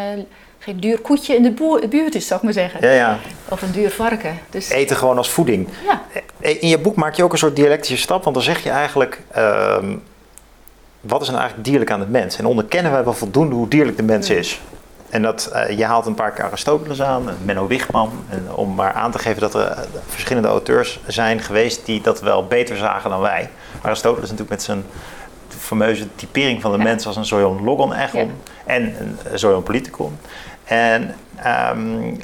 [0.59, 2.81] geen duur koetje in de buurt is, zou ik maar zeggen.
[2.81, 3.19] Ja, ja.
[3.49, 4.39] Of een duur varken.
[4.51, 4.71] Dus...
[4.71, 5.69] Eten gewoon als voeding.
[5.87, 6.03] Ja.
[6.39, 9.21] In je boek maak je ook een soort dialectische stap, want dan zeg je eigenlijk...
[9.37, 9.77] Uh,
[11.01, 12.39] wat is nou eigenlijk dierlijk aan de mens?
[12.39, 14.61] En onderkennen wij wel voldoende hoe dierlijk de mens is?
[15.11, 18.93] En dat, uh, je haalt een paar keer Aristoteles aan, Menno Wichman, en om maar
[18.93, 23.11] aan te geven dat er uh, verschillende auteurs zijn geweest die dat wel beter zagen
[23.11, 23.51] dan wij.
[23.83, 24.85] Aristoteles natuurlijk met zijn
[25.49, 26.85] fameuze typering van de ja.
[26.85, 28.09] mens als een zoion logon ja.
[28.65, 30.19] en een zoion politicon.
[30.65, 31.15] En
[31.73, 32.17] um,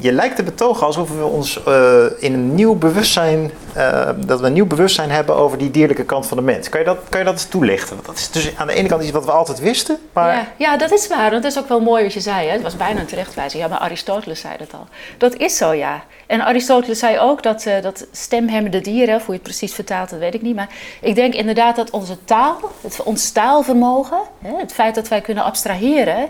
[0.00, 4.46] je lijkt te betogen alsof we ons uh, in een nieuw bewustzijn, uh, dat we
[4.46, 6.68] een nieuw bewustzijn hebben over die dierlijke kant van de mens.
[6.68, 7.94] Kan je dat, kan je dat toelichten?
[7.94, 10.34] Want dat is dus aan de ene kant iets wat we altijd wisten, maar...
[10.34, 11.30] Ja, ja dat is waar.
[11.30, 12.46] Dat is ook wel mooi wat je zei.
[12.46, 12.52] Hè?
[12.52, 13.62] Het was bijna een terechtwijzing.
[13.62, 14.86] Ja, maar Aristoteles zei dat al.
[15.18, 16.02] Dat is zo, ja.
[16.26, 20.10] En Aristoteles zei ook dat, uh, dat stemhemmende dieren, of hoe je het precies vertaalt,
[20.10, 20.56] dat weet ik niet.
[20.56, 20.68] Maar
[21.00, 25.44] ik denk inderdaad dat onze taal, het, ons taalvermogen, hè, het feit dat wij kunnen
[25.44, 26.28] abstraheren...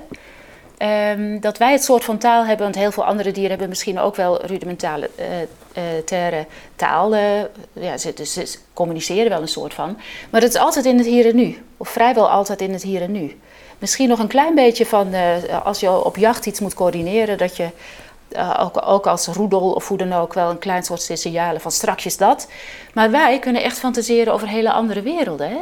[0.82, 3.99] Um, dat wij het soort van taal hebben, want heel veel andere dieren hebben misschien
[3.99, 5.10] ook wel rudimentaire
[6.12, 6.40] uh,
[7.12, 9.99] uh, ja, ze, dus ze communiceren wel een soort van.
[10.30, 13.02] Maar het is altijd in het hier en nu, of vrijwel altijd in het hier
[13.02, 13.38] en nu.
[13.78, 15.14] Misschien nog een klein beetje van
[15.64, 17.68] als je op jacht iets moet coördineren, dat je
[18.58, 22.16] ook, ook, als roedel of hoe dan ook wel een klein soort signalen van strakjes
[22.16, 22.49] dat.
[22.94, 25.50] Maar wij kunnen echt fantaseren over hele andere werelden.
[25.50, 25.60] Hè?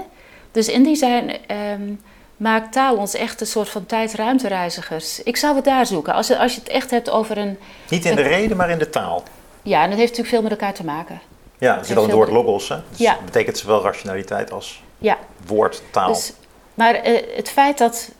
[0.50, 1.37] Dus in die zijn.
[1.72, 2.00] Um,
[2.38, 5.22] maakt taal ons echt een soort van tijd-ruimtereizigers.
[5.22, 6.14] Ik zou het daar zoeken.
[6.14, 7.59] Als je, als je het echt hebt over een...
[7.88, 9.22] Niet in de reden, maar in de taal.
[9.62, 11.20] Ja, en dat heeft natuurlijk veel met elkaar te maken.
[11.59, 12.68] Ja, dat zit al in het woord logos.
[12.68, 12.77] Hè?
[12.88, 13.18] Dus ja.
[13.24, 15.18] betekent zowel rationaliteit als ja.
[15.46, 16.09] woord, taal.
[16.09, 16.33] Dus,
[16.74, 18.11] maar uh, het feit dat,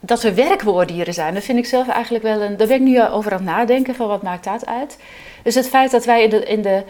[0.00, 2.56] dat we werkwoorddieren zijn, dat vind ik zelf eigenlijk wel een...
[2.56, 4.96] Daar ben ik nu over aan het nadenken, van wat maakt dat uit?
[5.42, 6.82] Dus het feit dat wij in de, in de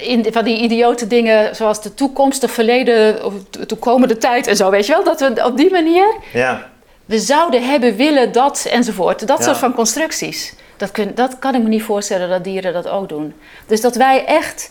[0.00, 4.56] in, van die idiote dingen zoals de toekomst, de verleden, of de toekomende tijd en
[4.56, 5.04] zo, weet je wel?
[5.04, 6.14] Dat we op die manier.
[6.32, 6.68] Ja.
[7.04, 9.26] We zouden hebben, willen, dat enzovoort.
[9.26, 9.44] Dat ja.
[9.44, 10.54] soort van constructies.
[10.76, 13.34] Dat, kun, dat kan ik me niet voorstellen dat dieren dat ook doen.
[13.66, 14.70] Dus dat wij echt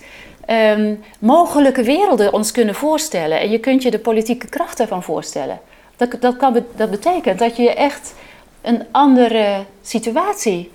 [0.50, 3.40] um, mogelijke werelden ons kunnen voorstellen.
[3.40, 5.60] En je kunt je de politieke kracht daarvan voorstellen.
[5.96, 8.14] Dat, dat, kan, dat betekent dat je echt
[8.62, 10.72] een andere situatie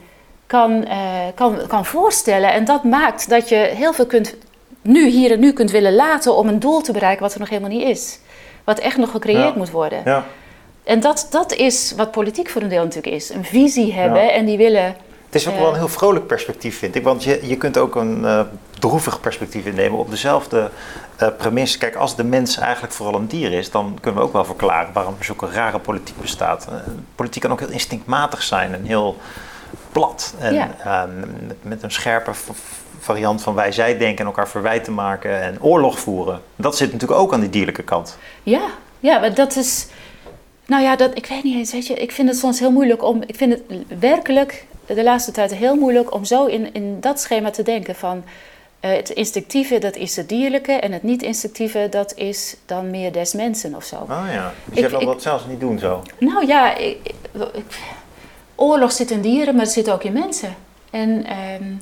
[0.50, 0.94] kan, uh,
[1.34, 2.52] kan, kan voorstellen.
[2.52, 4.34] En dat maakt dat je heel veel kunt,
[4.82, 7.48] nu, hier en nu kunt willen laten om een doel te bereiken wat er nog
[7.48, 8.18] helemaal niet is.
[8.64, 9.56] Wat echt nog gecreëerd ja.
[9.56, 10.02] moet worden.
[10.04, 10.24] Ja.
[10.84, 13.30] En dat, dat is wat politiek voor een deel natuurlijk is.
[13.30, 14.30] Een visie hebben ja.
[14.30, 14.84] en die willen...
[15.26, 17.02] Het is ook wel een heel vrolijk perspectief, vind ik.
[17.02, 18.40] Want je, je kunt ook een uh,
[18.78, 20.70] droevig perspectief innemen op dezelfde
[21.22, 21.78] uh, premisse.
[21.78, 24.92] Kijk, als de mens eigenlijk vooral een dier is, dan kunnen we ook wel verklaren
[24.92, 26.66] waarom er zulke rare politiek bestaat.
[26.70, 26.76] Uh,
[27.14, 29.16] politiek kan ook heel instinctmatig zijn en heel
[29.92, 30.34] plat.
[30.38, 30.68] En ja.
[30.86, 31.02] uh,
[31.46, 32.30] met, met, een scherpe
[32.98, 36.42] variant van wij-zij denken en elkaar verwijten maken en oorlog voeren.
[36.56, 38.18] Dat zit natuurlijk ook aan die dierlijke kant.
[38.42, 38.62] Ja,
[39.00, 39.86] ja maar dat is.
[40.66, 43.04] Nou ja, dat, ik weet niet eens, weet je, ik vind het soms heel moeilijk
[43.04, 43.22] om.
[43.26, 43.62] Ik vind het
[44.00, 48.24] werkelijk de laatste tijd heel moeilijk om zo in, in dat schema te denken van.
[48.84, 50.72] Uh, het instinctieve, dat is het dierlijke.
[50.72, 53.96] En het niet-instinctieve, dat is dan meer des mensen of zo.
[53.96, 56.02] Oh ja, dus je wil dat zelfs niet doen zo?
[56.18, 56.98] Nou ja, ik,
[57.52, 57.64] ik,
[58.60, 60.56] oorlog zit in dieren, maar het zit ook in mensen.
[60.90, 61.26] En
[61.60, 61.80] um,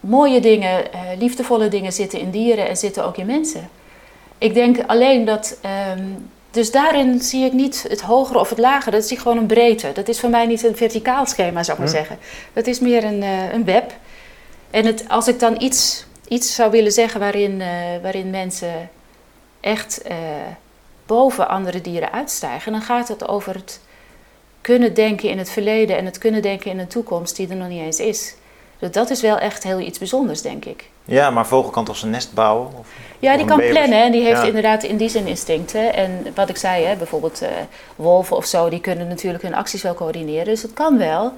[0.00, 3.70] mooie dingen, uh, liefdevolle dingen zitten in dieren en zitten ook in mensen.
[4.38, 5.58] Ik denk alleen dat.
[5.96, 8.90] Um, dus daarin zie ik niet het hogere of het lagere.
[8.96, 9.92] Dat is gewoon een breedte.
[9.92, 12.18] Dat is voor mij niet een verticaal schema, zou ik maar zeggen.
[12.52, 13.92] Dat is meer een, uh, een web.
[14.70, 17.66] En het, als ik dan iets, iets zou willen zeggen waarin, uh,
[18.02, 18.90] waarin mensen
[19.60, 20.02] echt
[21.06, 23.80] boven andere dieren uitstijgen, dan gaat het over het
[24.66, 27.68] kunnen denken in het verleden en het kunnen denken in een toekomst die er nog
[27.68, 28.34] niet eens is.
[28.78, 30.88] Dus dat is wel echt heel iets bijzonders, denk ik.
[31.04, 32.68] Ja, maar vogel kan toch zijn nest bouwen?
[32.78, 32.86] Of,
[33.18, 34.46] ja, die kan plannen en die heeft ja.
[34.46, 35.94] inderdaad in die zin instincten.
[35.94, 37.48] En wat ik zei, hè, bijvoorbeeld uh,
[37.96, 40.44] wolven of zo, die kunnen natuurlijk hun acties wel coördineren.
[40.44, 41.32] Dus het kan wel.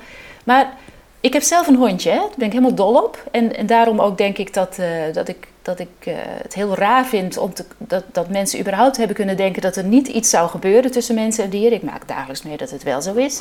[0.44, 0.76] Maar
[1.20, 2.16] ik heb zelf een hondje, hè?
[2.16, 3.24] daar ben ik helemaal dol op.
[3.30, 6.74] En, en daarom ook denk ik dat, uh, dat ik, dat ik uh, het heel
[6.74, 10.30] raar vind om te, dat, dat mensen überhaupt hebben kunnen denken dat er niet iets
[10.30, 11.72] zou gebeuren tussen mensen en dieren.
[11.72, 13.40] Ik maak dagelijks mee dat het wel zo is.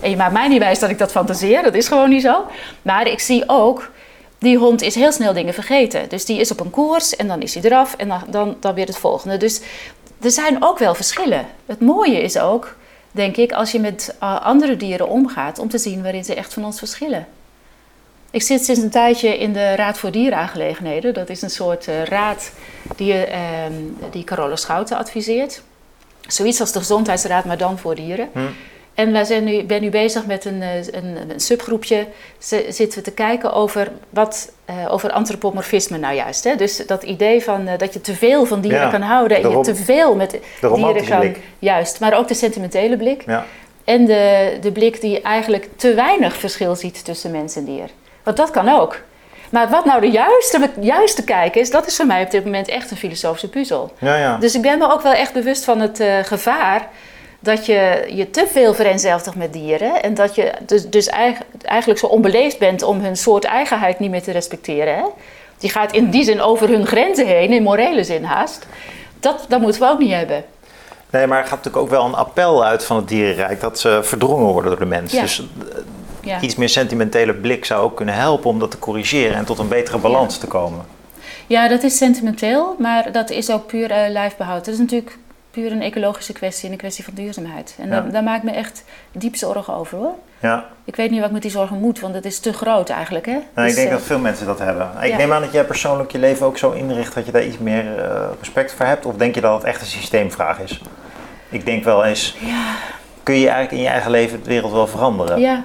[0.00, 2.44] En je maakt mij niet wijs dat ik dat fantaseer, dat is gewoon niet zo.
[2.82, 3.90] Maar ik zie ook,
[4.38, 6.08] die hond is heel snel dingen vergeten.
[6.08, 8.86] Dus die is op een koers en dan is hij eraf en dan, dan, weer
[8.86, 9.36] het volgende.
[9.36, 9.60] Dus
[10.20, 11.46] er zijn ook wel verschillen.
[11.66, 12.76] Het mooie is ook,
[13.10, 16.52] denk ik, als je met uh, andere dieren omgaat, om te zien waarin ze echt
[16.52, 17.26] van ons verschillen.
[18.30, 21.14] Ik zit sinds een tijdje in de Raad voor Dierenaangelegenheden.
[21.14, 22.52] Dat is een soort uh, raad
[22.96, 23.24] die, uh,
[24.10, 25.62] die Carola Schouten adviseert.
[26.26, 28.28] Zoiets als de Gezondheidsraad, maar dan voor dieren.
[28.32, 28.40] Hm.
[28.94, 32.06] En wij zijn nu, ben nu bezig met een, een, een subgroepje.
[32.68, 36.44] Zitten we te kijken over, wat, uh, over antropomorfisme nou juist.
[36.44, 36.56] Hè?
[36.56, 39.42] Dus dat idee van uh, dat je te veel van dieren ja, kan houden.
[39.42, 41.18] En je te veel met dieren kan.
[41.18, 41.38] Blik.
[41.58, 43.22] Juist, maar ook de sentimentele blik.
[43.26, 43.46] Ja.
[43.84, 47.90] En de, de blik die eigenlijk te weinig verschil ziet tussen mens en dier.
[48.28, 48.96] Want dat kan ook.
[49.50, 52.68] Maar wat nou de juiste, juiste kijk is, dat is voor mij op dit moment
[52.68, 53.92] echt een filosofische puzzel.
[53.98, 54.36] Ja, ja.
[54.36, 56.88] Dus ik ben me ook wel echt bewust van het uh, gevaar
[57.40, 60.02] dat je je te veel vereenzelvigt met dieren.
[60.02, 61.06] En dat je dus, dus
[61.62, 64.94] eigenlijk zo onbeleefd bent om hun soort eigenheid niet meer te respecteren.
[64.94, 65.04] Hè?
[65.58, 68.66] Die gaat in die zin over hun grenzen heen, in morele zin haast.
[69.20, 70.44] Dat, dat moeten we ook niet hebben.
[71.10, 74.00] Nee, maar er gaat natuurlijk ook wel een appel uit van het dierenrijk dat ze
[74.02, 75.12] verdrongen worden door de mens.
[75.12, 75.20] Ja.
[75.20, 75.42] Dus
[76.28, 76.40] ja.
[76.40, 79.68] iets meer sentimentele blik zou ook kunnen helpen om dat te corrigeren en tot een
[79.68, 80.40] betere balans ja.
[80.40, 80.84] te komen.
[81.46, 84.64] Ja, dat is sentimenteel, maar dat is ook puur uh, lijfbehoud.
[84.64, 85.18] Dat is natuurlijk
[85.50, 87.74] puur een ecologische kwestie en een kwestie van duurzaamheid.
[87.78, 87.90] En ja.
[87.90, 90.14] daar, daar maak ik me echt diep zorgen over hoor.
[90.40, 90.64] Ja.
[90.84, 93.26] Ik weet niet wat ik met die zorgen moet, want het is te groot eigenlijk.
[93.26, 93.32] Hè?
[93.32, 94.90] Nou, dus, ik denk uh, dat veel mensen dat hebben.
[95.00, 95.16] Ik ja.
[95.16, 97.84] neem aan dat jij persoonlijk je leven ook zo inricht dat je daar iets meer
[97.84, 99.06] uh, respect voor hebt.
[99.06, 100.80] Of denk je dat het echt een systeemvraag is?
[101.48, 102.74] Ik denk wel eens, ja.
[103.22, 105.40] kun je eigenlijk in je eigen leven de wereld wel veranderen?
[105.40, 105.64] Ja.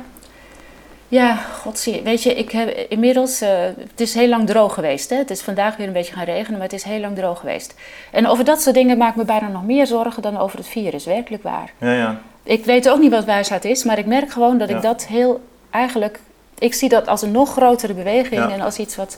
[1.13, 2.01] Ja, godzie.
[2.01, 3.49] Weet je, ik heb inmiddels, uh,
[3.89, 5.09] het is heel lang droog geweest.
[5.09, 5.15] Hè?
[5.15, 7.75] Het is vandaag weer een beetje gaan regenen, maar het is heel lang droog geweest.
[8.11, 10.67] En over dat soort dingen maak ik me bijna nog meer zorgen dan over het
[10.67, 11.71] virus, werkelijk waar.
[11.77, 12.19] Ja, ja.
[12.43, 14.75] Ik weet ook niet wat wijsheid is, maar ik merk gewoon dat Ja.
[14.75, 16.19] ik dat heel, eigenlijk,
[16.57, 18.49] ik zie dat als een nog grotere beweging Ja.
[18.49, 19.17] en als iets wat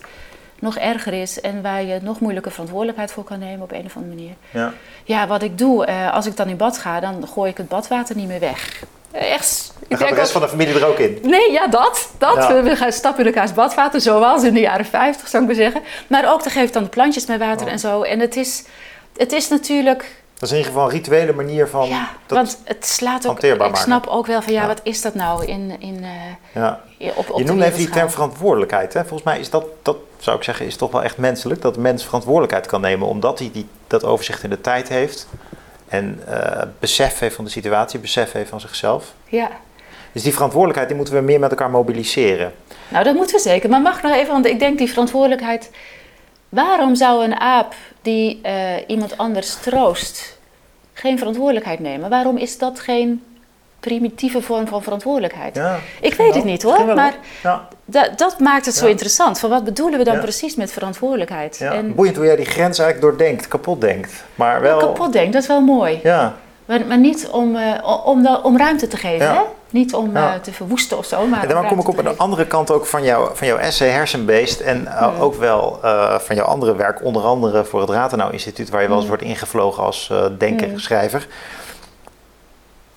[0.60, 3.96] nog erger is en waar je nog moeilijker verantwoordelijkheid voor kan nemen op een of
[3.96, 4.34] andere manier.
[4.52, 4.74] ja.
[5.04, 7.68] Ja, wat ik doe, eh, als ik dan in bad ga, dan gooi ik het
[7.68, 8.84] badwater niet meer weg.
[9.15, 9.73] Eh, Echt.
[9.88, 11.19] Dan gaat de rest van de familie er ook in.
[11.23, 12.10] Nee, ja, dat.
[12.17, 12.36] dat.
[12.36, 12.63] Ja.
[12.63, 15.82] We, gaan stappen in elkaars badwater, zoals in de jaren 50, zou ik maar zeggen.
[16.08, 17.71] Maar ook, dan geef ik dan de plantjes met water Oh.
[17.71, 18.01] en zo.
[18.01, 18.63] En het is,
[19.17, 20.23] het is natuurlijk...
[20.34, 21.88] Dat is in ieder geval een rituele manier van...
[21.88, 23.43] ja, dat, want het slaat ook...
[23.43, 23.78] Ik maken.
[23.78, 24.67] snap ook wel van, ja, Ja.
[24.67, 26.82] wat is dat nou in, in, eh, ja.
[27.15, 28.93] op, op Je de noemde even die term verantwoordelijkheid.
[28.93, 28.99] Hè?
[28.99, 31.62] Volgens mij is dat, dat, zou ik zeggen, is toch wel echt menselijk.
[31.62, 35.28] Dat de mens verantwoordelijkheid kan nemen omdat hij die, dat overzicht in de tijd heeft.
[35.88, 39.13] En eh, besef heeft van de situatie, besef heeft van zichzelf.
[39.26, 39.50] Ja.
[40.12, 42.54] Dus die verantwoordelijkheid die moeten we meer met elkaar mobiliseren.
[42.88, 43.69] Nou, dat moeten we zeker.
[43.69, 45.71] Maar mag nog even, want ik denk die verantwoordelijkheid...
[46.50, 48.54] Waarom zou een aap die eh,
[48.88, 50.39] iemand anders troost
[50.93, 52.10] geen verantwoordelijkheid nemen?
[52.10, 53.24] Waarom is dat geen
[53.89, 55.56] primitieve vorm van verantwoordelijkheid?
[55.56, 58.91] Ja, Ik weet het niet hoor, maar Ja, da- dat maakt het zo Ja.
[58.91, 59.39] interessant.
[59.39, 60.19] Van wat bedoelen we dan Ja.
[60.21, 61.58] precies met verantwoordelijkheid?
[61.58, 61.74] ja.
[61.74, 64.24] En Boeiend hoe jij die grens eigenlijk doordenkt, kapot denkt.
[64.36, 64.78] Maar wel...
[64.78, 66.00] kapot denk, dat is wel mooi.
[66.04, 69.34] Ja, Maar, maar niet om, eh, om, om ruimte te geven, Ja.
[69.34, 69.39] hè?
[69.69, 70.34] Niet om Ja.
[70.34, 72.71] eh, te verwoesten of zo, maar en dan om kom ik op de andere kant
[72.71, 74.60] ook van, jou, van jouw essay Hersenbeest.
[74.60, 75.21] En eh, Mm.
[75.21, 78.88] ook wel eh, van jouw andere werk, onder andere voor het Rathenau Instituut, waar je
[78.88, 79.12] wel eens Mm.
[79.12, 80.80] wordt ingevlogen als eh denker, Mm.
[80.80, 81.28] schrijver.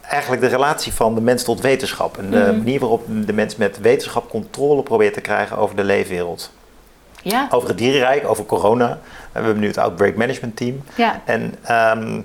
[0.08, 2.18] Eigenlijk de relatie van de mens tot wetenschap.
[2.18, 2.56] En de Mm.
[2.56, 6.52] manier waarop de mens met wetenschap controle probeert te krijgen over de leefwereld.
[7.22, 8.98] Ja, Over het dierenrijk, over corona.
[9.12, 10.82] We hebben nu het Outbreak Management Team.
[10.94, 11.20] ja.
[11.24, 12.20] En ehm,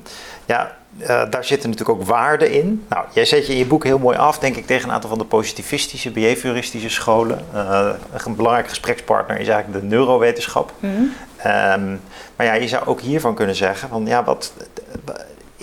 [0.46, 2.86] ja, eh, daar zitten natuurlijk ook waarden in.
[2.90, 5.10] Nou, jij zet je in je boek heel mooi af, denk ik, tegen een aantal
[5.10, 7.46] van de positivistische, behavioristische scholen.
[7.54, 7.90] Eh,
[8.26, 10.72] een belangrijke gesprekspartner is eigenlijk de neurowetenschap.
[10.80, 10.92] Mhm.
[11.38, 11.88] Ehm,
[12.36, 14.54] maar ja, je zou ook hiervan kunnen zeggen van ja, wat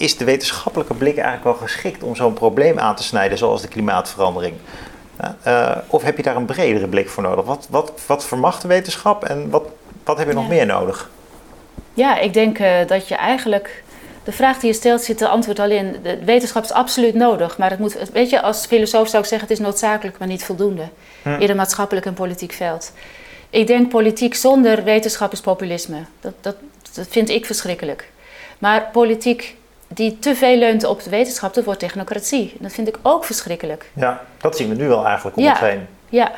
[0.00, 3.68] is de wetenschappelijke blik eigenlijk wel geschikt om zo'n probleem aan te snijden, zoals de
[3.68, 4.54] klimaatverandering?
[5.42, 7.44] Eh, of heb je daar een bredere blik voor nodig?
[7.44, 9.62] Wat, wat, wat vermag de wetenschap en wat,
[10.04, 10.48] wat heb je nog Ja.
[10.48, 11.10] meer nodig?
[11.94, 13.82] Ja, ik denk eh, dat je eigenlijk.
[14.24, 15.96] De vraag die je stelt zit de antwoord al in.
[16.02, 17.58] De wetenschap is absoluut nodig.
[17.58, 20.44] Maar het moet, weet je, als filosoof zou ik zeggen: het is noodzakelijk, maar niet
[20.44, 20.88] voldoende.
[21.22, 21.28] Hm.
[21.40, 22.92] In een maatschappelijk en politiek veld.
[23.50, 25.98] Ik denk politiek zonder wetenschap is populisme.
[26.20, 26.56] Dat, dat,
[26.94, 28.08] dat vind ik verschrikkelijk.
[28.58, 29.56] Maar politiek
[29.94, 32.57] die te veel leunt op de wetenschap, dat wordt technocratie.
[32.59, 33.90] Dat vind ik ook verschrikkelijk.
[33.92, 35.50] Ja, dat zien we nu wel eigenlijk om Ja.
[35.50, 35.87] ons heen.
[36.09, 36.31] Ja.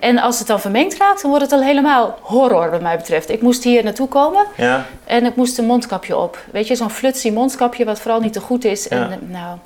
[0.00, 3.30] En als het dan vermengd raakt, dan wordt het al helemaal horror, wat mij betreft.
[3.30, 6.38] Ik moest hier naartoe komen Ja, en ik moest een mondkapje op.
[6.52, 8.84] Weet je, zo'n flutsie mondkapje, wat vooral niet te goed is.
[8.84, 8.90] Ja.
[8.96, 9.58] En eh, nou,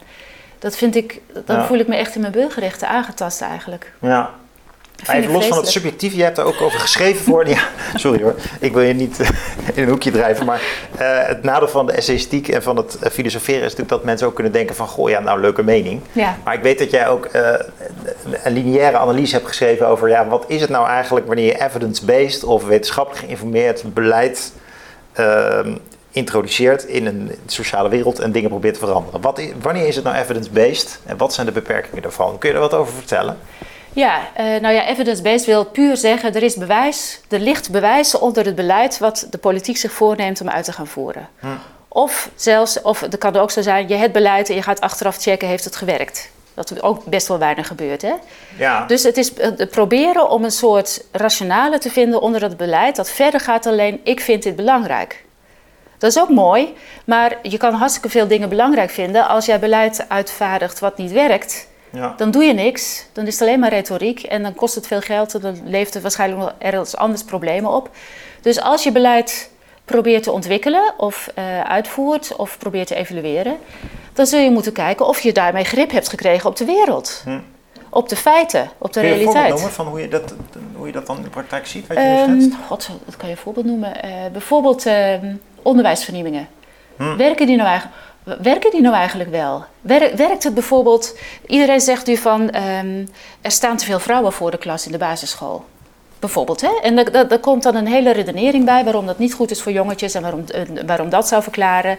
[0.59, 3.93] dat vind ik, dan voel ik me echt in mijn burgerrechten aangetast eigenlijk.
[4.01, 4.31] ja.
[5.11, 7.49] Even los van het subjectieve, je hebt er ook over geschreven voor.
[7.49, 9.19] Ja, sorry hoor, ik wil je niet
[9.75, 10.47] in een hoekje drijven.
[10.47, 10.61] Maar
[10.95, 14.35] uh, het nadeel van de esthetiek en van het filosoferen is natuurlijk dat mensen ook
[14.35, 14.87] kunnen denken van...
[14.87, 16.01] goh, ja, nou, leuke mening.
[16.13, 16.37] Ja.
[16.45, 17.55] Maar ik weet dat jij ook uh,
[18.43, 20.09] een lineaire analyse hebt geschreven over...
[20.09, 24.53] ja, wat is het nou eigenlijk wanneer je evidence-based of wetenschappelijk geïnformeerd beleid...
[25.21, 25.59] Uh,
[26.11, 29.21] introduceert in een sociale wereld en dingen probeert te veranderen.
[29.21, 32.39] Wat is, wanneer is het nou evidence-based en wat zijn de beperkingen daarvan?
[32.39, 33.39] Kun je er wat over vertellen?
[33.93, 38.45] Ja, uh, nou ja, evidence-based wil puur zeggen, er is bewijs, er ligt bewijs onder
[38.45, 41.29] het beleid wat de politiek zich voorneemt om uit te gaan voeren.
[41.39, 41.47] Hm.
[41.89, 45.17] Of zelfs, of het kan ook zo zijn, je hebt beleid en je gaat achteraf
[45.17, 46.31] checken, heeft het gewerkt?
[46.55, 48.13] Dat ook best wel weinig gebeurt, hè?
[48.59, 48.87] Ja.
[48.87, 53.11] Dus het is uh, proberen om een soort rationale te vinden onder dat beleid dat
[53.11, 55.25] verder gaat alleen, ik vind dit belangrijk.
[55.99, 56.75] Dat is ook mooi,
[57.05, 59.29] maar je kan hartstikke veel dingen belangrijk vinden.
[59.29, 62.15] Als jij beleid uitvaardigt wat niet werkt, ja.
[62.17, 63.07] dan doe je niks.
[63.13, 65.95] Dan is het alleen maar retoriek en dan kost het veel geld en dan levert
[65.95, 67.91] het waarschijnlijk nog ergens anders problemen op.
[68.41, 69.51] Dus als je beleid
[69.85, 73.57] probeert te ontwikkelen of uh, uitvoert of probeert te evalueren,
[74.13, 77.23] dan zul je moeten kijken of je daarmee grip hebt gekregen op de wereld.
[77.25, 77.39] Hm.
[77.89, 79.53] Op de feiten, op de Kun je realiteit.
[79.53, 80.35] een voorbeeld noemen van hoe je, dat,
[80.77, 81.87] hoe je dat dan in de praktijk ziet?
[81.87, 82.59] Wat je Um, schetst?
[82.67, 83.93] God, dat kan je een voorbeeld noemen.
[84.05, 85.15] Uh, bijvoorbeeld uh,
[85.63, 86.49] onderwijsvernieuwingen.
[86.97, 87.17] Hm.
[87.17, 89.65] Werken, die nou eigenlijk, werken die nou eigenlijk wel?
[89.81, 91.17] Wer, werkt het bijvoorbeeld...
[91.47, 92.57] Iedereen zegt nu van...
[92.57, 93.09] Um,
[93.41, 95.65] er staan te veel vrouwen voor de klas in de basisschool.
[96.19, 96.79] Bijvoorbeeld, hè?
[96.83, 98.85] En daar komt dan een hele redenering bij...
[98.85, 100.15] waarom dat niet goed is voor jongetjes...
[100.15, 101.99] en waarom, uh, waarom dat zou verklaren...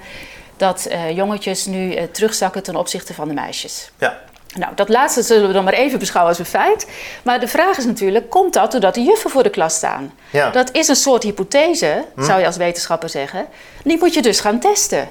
[0.57, 3.91] dat uh, jongetjes nu uh, terugzakken ten opzichte van de meisjes.
[3.97, 4.19] Ja.
[4.55, 6.87] Nou, dat laatste zullen we dan maar even beschouwen als een feit.
[7.23, 10.13] Maar de vraag is natuurlijk, komt dat doordat de juffen voor de klas staan?
[10.29, 10.49] Ja.
[10.49, 12.23] Dat is een soort hypothese, Hm.
[12.23, 13.45] zou je als wetenschapper zeggen.
[13.83, 15.09] Die moet je dus gaan testen.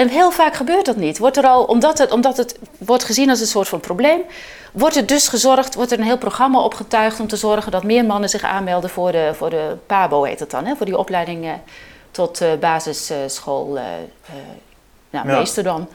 [0.00, 1.18] En heel vaak gebeurt dat niet.
[1.18, 4.20] Wordt er al, omdat, het, omdat het wordt gezien als een soort van probleem,
[4.72, 8.04] wordt er dus gezorgd, wordt er een heel programma opgetuigd om te zorgen dat meer
[8.04, 10.76] mannen zich aanmelden voor de, voor de PABO, heet het dan, hè?
[10.76, 11.52] voor die opleiding uh,
[12.10, 13.82] tot uh, basisschool, uh,
[15.10, 15.38] nou, Ja.
[15.38, 15.88] meester dan.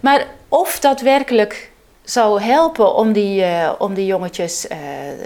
[0.00, 1.70] Maar of dat werkelijk
[2.10, 4.76] zou helpen om die, uh, om die jongetjes uh,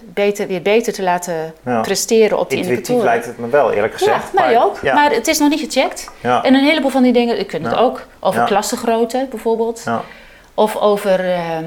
[0.05, 1.81] beter, weer beter te laten Ja.
[1.81, 3.05] presteren op die Intuïtief indicatoren.
[3.15, 4.25] lijkt het me wel, eerlijk gezegd.
[4.33, 4.79] Ja, mij Maar- ook.
[4.83, 4.95] Ja.
[4.95, 6.11] Maar het is nog niet gecheckt.
[6.21, 6.43] Ja.
[6.43, 9.83] En een heleboel van die dingen, ik kunnen het ook over klassengrootte bijvoorbeeld.
[9.85, 10.03] Ja.
[10.55, 11.65] Of over ehm,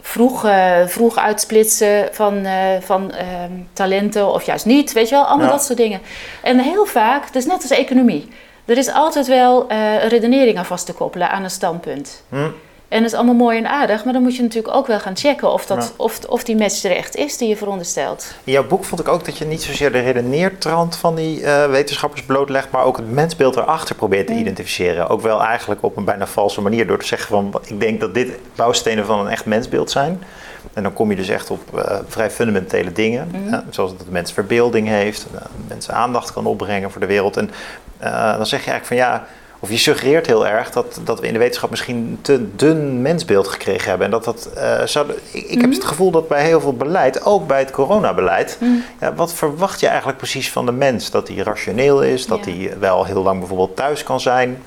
[0.00, 4.92] vroeg, eh, vroeg uitsplitsen van, eh, van ehm, talenten of juist niet.
[4.92, 6.00] Weet je wel, allemaal dat soort dingen.
[6.42, 8.28] En heel vaak, het is net als economie.
[8.64, 12.22] Er is altijd wel eh, een redenering aan vast te koppelen aan een standpunt.
[12.28, 12.48] Hm.
[12.88, 15.16] En dat is allemaal mooi en aardig, maar dan moet je natuurlijk ook wel gaan
[15.16, 16.04] checken of, dat, Ja.
[16.04, 18.34] of, of die match er echt is die je veronderstelt.
[18.44, 21.70] In jouw boek vond ik ook dat je niet zozeer de redeneertrand van die eh,
[21.70, 25.08] wetenschappers blootlegt, maar ook het mensbeeld erachter probeert te identificeren.
[25.08, 28.14] Ook wel eigenlijk op een bijna valse manier door te zeggen van ik denk dat
[28.14, 30.22] dit bouwstenen van een echt mensbeeld zijn.
[30.72, 33.52] En dan kom je dus echt op eh, vrij fundamentele dingen, Mhm.
[33.52, 37.36] hè, zoals dat de mens verbeelding heeft, eh, mensen aandacht kan opbrengen voor de wereld.
[37.36, 37.50] En
[37.98, 39.26] eh, dan zeg je eigenlijk van ja,
[39.60, 43.02] of je suggereert heel erg dat, dat we in de wetenschap misschien een te dun
[43.02, 44.06] mensbeeld gekregen hebben.
[44.06, 45.10] En dat dat eh, zou.
[45.30, 45.70] Ik, ik heb Mhm.
[45.78, 48.70] het gevoel dat bij heel veel beleid, ook bij het coronabeleid, Mhm.
[49.00, 51.10] ja, wat verwacht je eigenlijk precies van de mens?
[51.10, 52.52] Dat hij rationeel is, dat Ja.
[52.52, 54.62] hij wel heel lang bijvoorbeeld thuis kan zijn,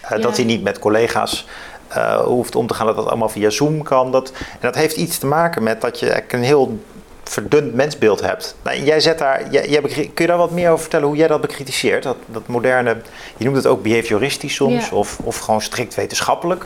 [0.00, 0.18] eh, Ja.
[0.18, 1.46] dat hij niet met collega's
[1.88, 4.12] eh, hoeft om te gaan, dat dat allemaal via Zoom kan.
[4.12, 6.78] Dat, en dat heeft iets te maken met dat je een heel
[7.24, 8.56] verdund mensbeeld hebt.
[8.62, 11.40] Nou, jij zet daar, jij, kun je daar wat meer over vertellen hoe jij dat
[11.40, 12.02] bekritiseert?
[12.02, 12.96] Dat, dat moderne,
[13.36, 14.96] je noemt het ook behavioristisch soms, Ja.
[14.96, 16.64] of, of gewoon strikt wetenschappelijk.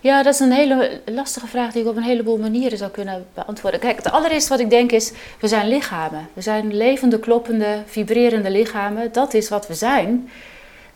[0.00, 3.26] Ja, dat is een hele lastige vraag die ik op een heleboel manieren zou kunnen
[3.34, 3.80] beantwoorden.
[3.80, 6.28] Kijk, het allereerste wat ik denk is, we zijn lichamen.
[6.32, 9.12] We zijn levende, kloppende, vibrerende lichamen.
[9.12, 10.30] Dat is wat we zijn.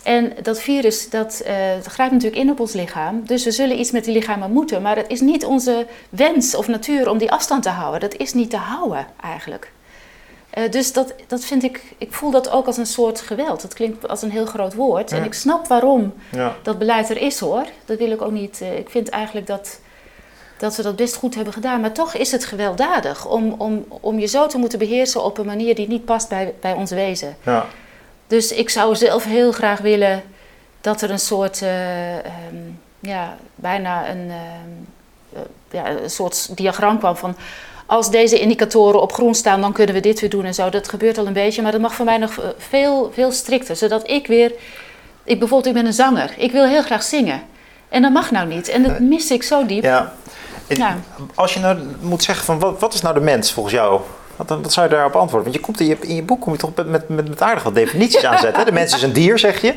[0.08, 3.22] En dat virus, dat, eh, dat grijpt natuurlijk in op ons lichaam.
[3.26, 4.82] Dus we zullen iets met die lichamen moeten.
[4.82, 8.00] Maar het is niet onze wens of natuur om die afstand te houden.
[8.00, 9.72] Dat is niet te houden, eigenlijk.
[10.50, 13.62] Eh, dus dat, dat vind ik, ik voel dat ook als een soort geweld.
[13.62, 15.12] Dat klinkt als een heel groot woord.
[15.12, 16.56] En ik snap waarom Ja.
[16.62, 17.64] dat beleid er is hoor.
[17.84, 18.60] Dat wil ik ook niet.
[18.60, 19.80] eh, Ik vind eigenlijk dat,
[20.58, 21.80] dat we dat best goed hebben gedaan.
[21.80, 25.46] Maar toch is het gewelddadig om, om, om je zo te moeten beheersen op een
[25.46, 27.36] manier die niet past bij, bij ons wezen.
[27.44, 27.66] Ja.
[28.28, 30.22] Dus ik zou zelf heel graag willen
[30.80, 32.56] dat er een soort, eh, ehm,
[33.00, 34.70] ja, bijna een, ehm,
[35.32, 37.36] eh, ja, een soort diagram kwam van.
[37.86, 40.70] Als deze indicatoren op groen staan, dan kunnen we dit weer doen en zo.
[40.70, 43.76] Dat gebeurt al een beetje, maar dat mag voor mij nog eh, veel, veel strikter.
[43.76, 44.52] Zodat ik weer.
[45.24, 46.34] Ik bijvoorbeeld, ik ben een zanger.
[46.36, 47.42] Ik wil heel graag zingen.
[47.88, 48.68] En dat mag nou niet.
[48.68, 49.82] En dat mis ik zo diep.
[49.82, 50.12] Ja.
[50.66, 50.96] Ja.
[51.34, 54.00] Als je nou moet zeggen van wat, wat is nou de mens volgens jou?
[54.38, 55.42] Wat, wat zou je daarop antwoorden?
[55.42, 57.74] Want je komt in je, in je boek kom je toch met, met, aardig wat
[57.74, 58.64] definities aanzetten.
[58.64, 59.74] De mens is een dier, zeg je.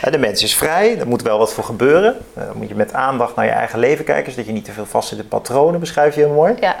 [0.00, 2.16] Eh, De mens is vrij, er moet wel wat voor gebeuren.
[2.34, 4.72] Eh, Dan moet je met aandacht naar je eigen leven kijken, zodat je niet te
[4.72, 6.54] veel vast zit in patronen, beschrijf je heel mooi.
[6.60, 6.76] Ja.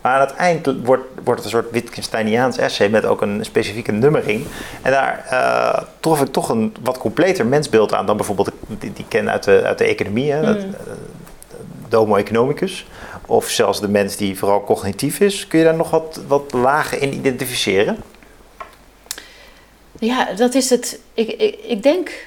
[0.00, 3.92] Maar aan het eind wordt, wordt het een soort Wittgensteiniaans essay met ook een specifieke
[3.92, 4.46] nummering.
[4.82, 9.04] En daar uh, trof ik toch een wat completer mensbeeld aan dan bijvoorbeeld die, die
[9.08, 10.44] ken uit de, uit de economie, hè, mm.
[10.46, 10.64] dat,
[11.88, 12.86] de homo economicus.
[13.26, 15.46] Of zelfs de mens die vooral cognitief is.
[15.46, 17.96] Kun je daar nog wat, wat lagen in identificeren?
[19.98, 21.00] Ja, dat is het.
[21.14, 22.26] Ik, ik, ik denk,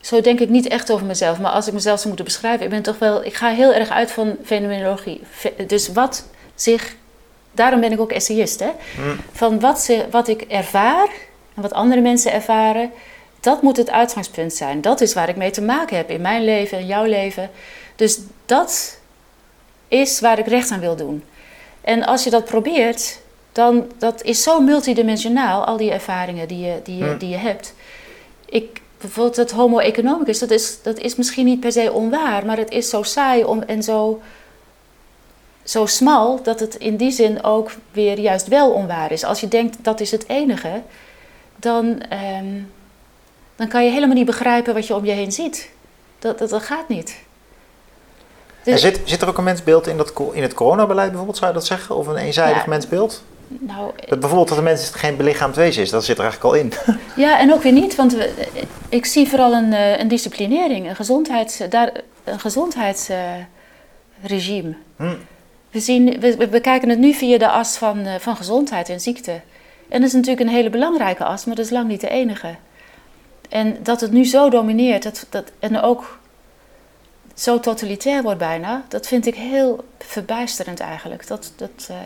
[0.00, 1.38] zo denk ik niet echt over mezelf.
[1.40, 3.88] Maar als ik mezelf zou moeten beschrijven, ik ben toch wel, ik ga heel erg
[3.88, 5.20] uit van fenomenologie.
[5.66, 6.94] Dus wat zich,
[7.52, 8.70] daarom ben ik ook essayist, hè?
[8.94, 9.16] Hmm.
[9.32, 11.08] Van wat, ze, wat ik ervaar
[11.54, 12.90] en wat andere mensen ervaren,
[13.40, 14.80] dat moet het uitgangspunt zijn.
[14.80, 17.50] Dat is waar ik mee te maken heb in mijn leven en jouw leven.
[17.96, 18.98] Dus dat
[19.88, 21.24] is waar ik recht aan wil doen.
[21.80, 23.20] En als je dat probeert,
[23.52, 27.74] dan dat is zo multidimensionaal, al die ervaringen die je, die je, die je hebt.
[28.46, 32.56] Ik, bijvoorbeeld het homo economicus, dat is, dat is misschien niet per se onwaar, maar
[32.56, 34.22] het is zo saai om, en zo,
[35.62, 39.24] zo smal dat het in die zin ook weer juist wel onwaar is.
[39.24, 40.82] Als je denkt dat is het enige,
[41.56, 42.62] dan, ehm,
[43.56, 45.70] dan kan je helemaal niet begrijpen wat je om je heen ziet.
[46.18, 47.23] Dat, dat, dat gaat niet.
[48.64, 51.56] Dus, zit, zit er ook een mensbeeld in, dat, in het coronabeleid bijvoorbeeld, zou je
[51.56, 51.96] dat zeggen?
[51.96, 53.22] Of een eenzijdig mensbeeld?
[53.48, 56.60] Nou, dat bijvoorbeeld dat de mens geen belichaamd wezen is, dat zit er eigenlijk al
[56.60, 56.72] in.
[57.24, 58.48] Ja, en ook weer niet, want we,
[58.88, 61.92] ik zie vooral een, eh, een disciplinering, een, gezondheids, daar,
[62.24, 64.74] een gezondheidsregime.
[64.96, 65.14] hm.
[65.70, 69.00] we, zien, we, we, kijken het nu via de as van, eh, van gezondheid en
[69.00, 69.40] ziekte.
[69.88, 72.54] En dat is natuurlijk een hele belangrijke as, maar dat is lang niet de enige.
[73.48, 76.18] En dat het nu zo domineert, dat, dat, en ook
[77.34, 81.26] zo totalitair wordt bijna, dat vind ik heel verbijsterend eigenlijk.
[81.26, 81.96] Dat, dat, uh,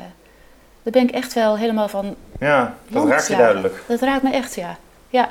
[0.83, 2.17] daar ben ik echt wel helemaal van.
[2.41, 3.83] Ja, dat raakt je duidelijk.
[3.87, 4.77] Dat raakt me echt, ja.
[5.09, 5.29] Ja,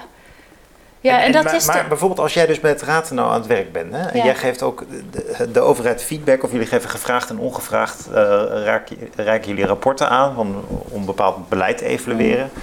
[0.99, 1.65] ja en, dat maar, is.
[1.65, 4.36] Maar bijvoorbeeld als jij dus met Raad nou aan het werk bent, hè, en jij
[4.36, 8.43] geeft ook de, de, overheid feedback, of jullie geven gevraagd en ongevraagd, uh,
[9.15, 12.49] reiken jullie rapporten aan van, om bepaald beleid te evalueren.
[12.53, 12.62] Mm.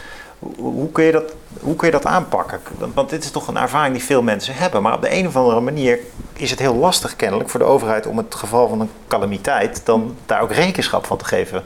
[0.56, 2.60] Hoe kun, je dat, hoe kun je dat aanpakken?
[2.94, 4.82] Want dit is toch een ervaring die veel mensen hebben.
[4.82, 5.98] Maar op de een of andere manier
[6.32, 10.16] is het heel lastig kennelijk voor de overheid om het geval van een calamiteit dan
[10.26, 11.64] daar ook rekenschap van te geven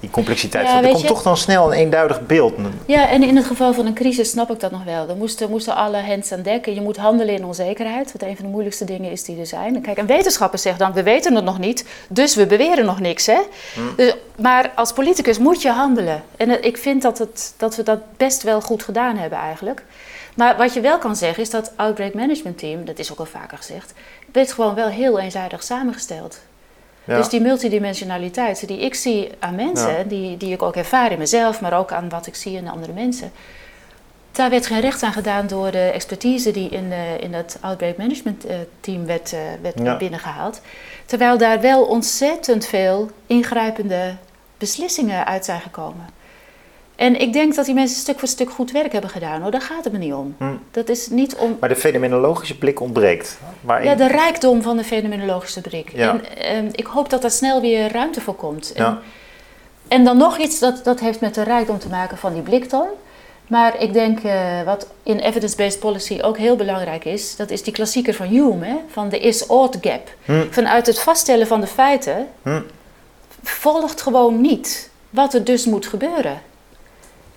[0.00, 0.66] die complexiteit.
[0.66, 2.54] Ja, er komt toch dan snel een eenduidig beeld.
[2.86, 5.08] Ja, en in het geval van een crisis snap ik dat nog wel.
[5.08, 6.74] Er moesten, moesten alle hands aan dekken.
[6.74, 9.80] Je moet handelen in onzekerheid, wat een van de moeilijkste dingen is die er zijn.
[9.80, 13.26] Kijk, en wetenschappers zeggen dan, we weten het nog niet, dus we beweren nog niks.
[13.26, 13.38] Hè?
[13.96, 16.22] Dus, maar als politicus moet je handelen.
[16.36, 19.84] En ik vind dat, het, dat we dat best wel goed gedaan hebben eigenlijk.
[20.34, 23.24] Maar wat je wel kan zeggen is dat Outbreak Management Team, dat is ook al
[23.24, 23.92] vaker gezegd,
[24.32, 26.38] werd gewoon wel heel eenzijdig samengesteld.
[27.06, 31.60] Dus die multidimensionaliteit die ik zie aan mensen, die, die ik ook ervaar in mezelf,
[31.60, 33.32] maar ook aan wat ik zie in andere mensen.
[34.32, 37.96] Daar werd geen recht aan gedaan door de expertise die in, de, in het Outbreak
[37.96, 40.60] Management eh, Team werd, uh, werd binnengehaald.
[41.06, 44.14] Terwijl daar wel ontzettend veel ingrijpende
[44.58, 46.06] beslissingen uit zijn gekomen.
[46.96, 49.40] En ik denk dat die mensen stuk voor stuk goed werk hebben gedaan.
[49.42, 49.50] Hoor.
[49.50, 50.34] Daar gaat het me niet om.
[50.38, 50.44] Hm.
[50.70, 51.56] Dat is niet om...
[51.60, 53.38] Maar de fenomenologische blik ontbreekt.
[53.66, 55.92] Ja, de rijkdom van de fenomenologische blik.
[55.92, 58.72] En ehm, ik hoop dat daar snel weer ruimte voor komt.
[58.72, 59.00] En, ja.
[59.88, 62.70] en dan nog iets, dat, dat heeft met de rijkdom te maken van die blik
[62.70, 62.86] dan.
[63.46, 67.72] Maar ik denk uh, wat in evidence-based policy ook heel belangrijk is, dat is die
[67.72, 70.14] klassieker van Hume, hè, van de is-ought gap.
[70.24, 70.50] Hm.
[70.50, 72.60] Vanuit het vaststellen van de feiten hm.
[73.42, 76.40] volgt gewoon niet wat er dus moet gebeuren.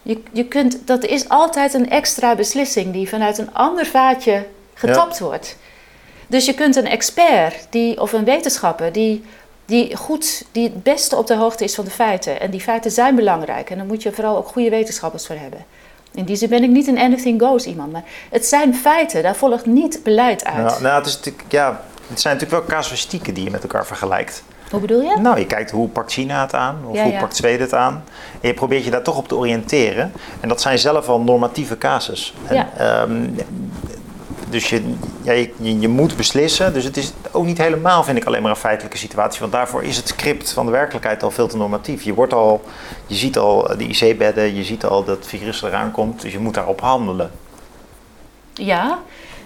[0.02, 5.20] Je, je kunt, dat is altijd een extra beslissing die vanuit een ander vaatje getapt
[5.20, 5.58] wordt.
[6.28, 9.24] Dus je kunt een expert die, of een wetenschapper die,
[9.66, 12.42] die, goed, die het beste op de hoogte is van de feiten.
[12.42, 13.70] En die feiten zijn belangrijk.
[13.70, 15.66] En daar moet je vooral ook goede wetenschappers voor hebben.
[16.14, 17.92] In die zin ben ik niet een anything goes iemand.
[17.92, 20.66] Maar het zijn feiten, daar volgt niet beleid uit.
[20.66, 24.44] Nou, nou het, is ja, het zijn natuurlijk wel casuïstieken die je met elkaar vergelijkt.
[24.70, 25.18] Hoe bedoel je?
[25.20, 28.04] Nou, je kijkt hoe pakt China het aan, of hoe pakt Zweden het aan.
[28.42, 30.12] En je probeert je daar toch op te oriënteren.
[30.40, 32.34] En dat zijn zelf al normatieve casus.
[32.48, 33.28] En, ehm,
[34.50, 36.74] dus je, ja, je, je, moet beslissen.
[36.74, 39.40] Dus het is ook niet helemaal, vind ik, alleen maar een feitelijke situatie.
[39.40, 42.04] Want daarvoor is het script van de werkelijkheid al veel te normatief.
[42.04, 42.64] Je, wordt al,
[43.08, 46.22] je ziet al de IC-bedden, je ziet al dat virus eraan komt.
[46.22, 47.32] Dus je moet daarop handelen.
[48.54, 49.00] Ja,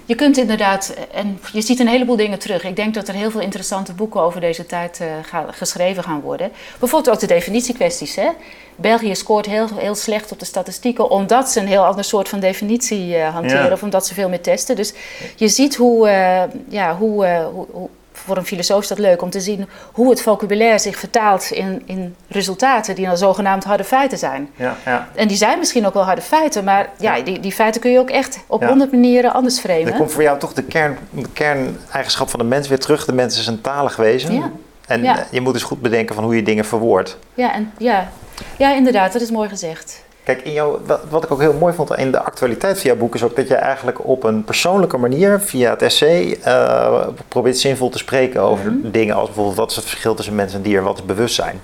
[0.05, 2.63] je kunt inderdaad, en je ziet een heleboel dingen terug.
[2.63, 6.51] Ik denk dat er heel veel interessante boeken over deze tijd uh, geschreven gaan worden.
[6.79, 8.15] Bijvoorbeeld ook de definitiekwesties.
[8.15, 8.29] Hè?
[8.75, 12.39] België scoort heel, heel slecht op de statistieken omdat ze een heel ander soort van
[12.39, 14.75] definitie uh, hanteren of omdat ze veel meer testen.
[14.75, 14.93] Dus
[15.35, 17.25] je ziet hoe, uh, ja, hoe,
[17.71, 17.89] hoe
[18.25, 21.81] voor een filosoof is dat leuk om te zien hoe het vocabulaire zich vertaalt in,
[21.85, 24.49] in resultaten die dan zogenaamd harde feiten zijn.
[24.55, 25.07] Ja, ja.
[25.15, 27.99] En die zijn misschien ook wel harde feiten, maar ja, Die, die feiten kun je
[27.99, 29.85] ook echt op honderd manieren anders framen.
[29.85, 30.97] Dan komt voor jou toch de, kern,
[31.33, 33.05] kerneigenschap van de mens weer terug.
[33.05, 34.51] De mens is een talig wezen.
[34.87, 35.25] En Ja.
[35.31, 37.17] je moet dus goed bedenken van hoe je dingen verwoordt.
[37.33, 38.09] Ja, en, ja.
[38.57, 40.03] ja, inderdaad, dat is mooi gezegd.
[40.23, 43.15] Kijk, in jouw, wat, ik ook heel mooi vond in de actualiteit van jouw boek
[43.15, 47.89] is ook dat je eigenlijk op een persoonlijke manier via het essay eh, probeert zinvol
[47.89, 48.91] te spreken over Mhm.
[48.91, 51.61] dingen als bijvoorbeeld wat is het verschil tussen mens en dier, wat is bewustzijn.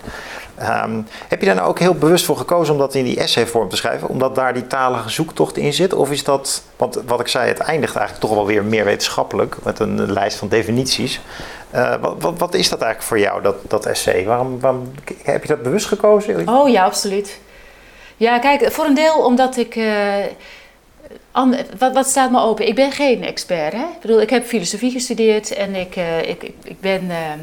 [0.55, 3.69] Ehm, heb je daar nou ook heel bewust voor gekozen om dat in die essayvorm
[3.69, 5.93] te schrijven, omdat daar die talige zoektocht in zit?
[5.93, 9.55] Of is dat, want wat ik zei, het eindigt eigenlijk toch wel weer meer wetenschappelijk
[9.63, 11.21] met een lijst van definities.
[11.71, 14.25] Eh, wat, wat, wat is dat eigenlijk voor jou, dat, dat essay?
[14.25, 14.91] Waarom, waarom
[15.23, 16.47] heb je dat bewust gekozen?
[16.49, 17.39] Oh ja, absoluut.
[18.19, 19.75] Ja, kijk, voor een deel omdat ik.
[19.75, 20.15] eh,
[21.77, 22.67] wat, wat staat me open?
[22.67, 23.73] Ik ben geen expert.
[23.73, 23.79] Hè?
[23.83, 27.01] Ik bedoel, ik heb filosofie gestudeerd en ik, eh, ik, ik, ik ben.
[27.09, 27.39] ehm,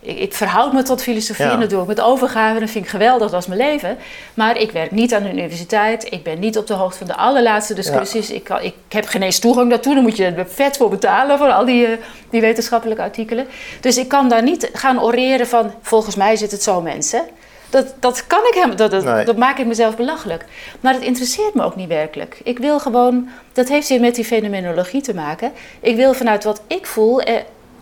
[0.00, 1.52] ik, ik verhoud me tot filosofie Ja.
[1.52, 2.60] en dat doe ik met overgave.
[2.60, 3.96] Dat vind ik geweldig, dat is mijn leven.
[4.34, 6.12] Maar ik werk niet aan de universiteit.
[6.12, 8.30] Ik ben niet op de hoogte van de allerlaatste discussies.
[8.30, 9.94] Ik, kan, ik heb geen eens toegang daartoe.
[9.94, 11.92] Dan moet je er vet voor betalen voor al die, eh,
[12.30, 13.46] die wetenschappelijke artikelen.
[13.80, 15.72] Dus ik kan daar niet gaan oreren van...
[15.82, 17.22] volgens mij zit het zo, mensen.
[17.70, 19.24] Dat, dat kan ik helemaal, dat, dat, Nee.
[19.24, 20.44] dat maak ik mezelf belachelijk.
[20.80, 22.40] Maar het interesseert me ook niet werkelijk.
[22.44, 25.52] Ik wil gewoon, dat heeft weer met die fenomenologie te maken.
[25.80, 27.34] Ik wil vanuit wat ik voel eh,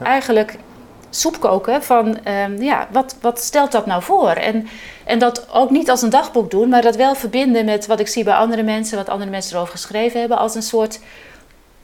[0.02, 0.56] eigenlijk
[1.10, 4.30] soep koken van, ehm, ja, wat, wat stelt dat nou voor?
[4.30, 4.68] En,
[5.04, 8.08] en dat ook niet als een dagboek doen, maar dat wel verbinden met wat ik
[8.08, 11.00] zie bij andere mensen, wat andere mensen erover geschreven hebben, als een soort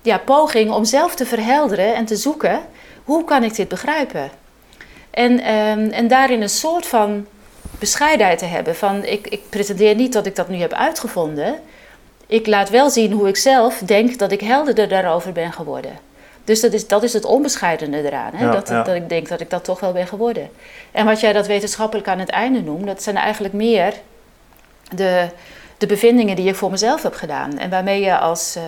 [0.02, 2.60] ja, poging om zelf te verhelderen en te zoeken,
[3.04, 4.30] hoe kan ik dit begrijpen?
[5.10, 7.26] En, ehm, en daarin een soort van
[7.78, 8.76] bescheidenheid te hebben.
[8.76, 11.60] Van ik, ik pretendeer niet dat ik dat nu heb uitgevonden.
[12.26, 15.98] Ik laat wel zien hoe ik zelf denk dat ik helderder daarover ben geworden.
[16.44, 18.34] Dus dat is, dat is het onbescheidene eraan.
[18.34, 18.44] Hè?
[18.44, 18.82] Ja, dat, ja.
[18.82, 20.50] dat ik denk dat ik dat toch wel ben geworden.
[20.90, 23.94] En wat jij dat wetenschappelijk aan het einde noemt, dat zijn eigenlijk meer
[24.94, 25.28] de,
[25.78, 27.58] de bevindingen die ik voor mezelf heb gedaan.
[27.58, 28.62] En waarmee, je als, eh,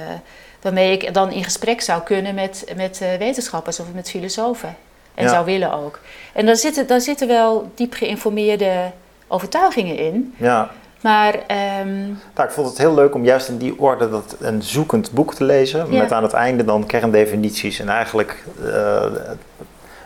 [0.60, 4.76] waarmee ik dan in gesprek zou kunnen met, met eh, wetenschappers of met filosofen.
[5.14, 5.30] En Ja.
[5.30, 5.98] zou willen ook.
[6.32, 8.90] En daar zitten, daar zitten wel diep geïnformeerde
[9.28, 10.34] overtuigingen in.
[10.36, 11.98] Ja, Maar ehm,
[12.34, 15.34] Nou, ik vond het heel leuk om juist in die orde dat een zoekend boek
[15.34, 15.86] te lezen.
[15.92, 15.98] Ja.
[16.02, 19.04] Met aan het einde dan kerndefinities en eigenlijk eh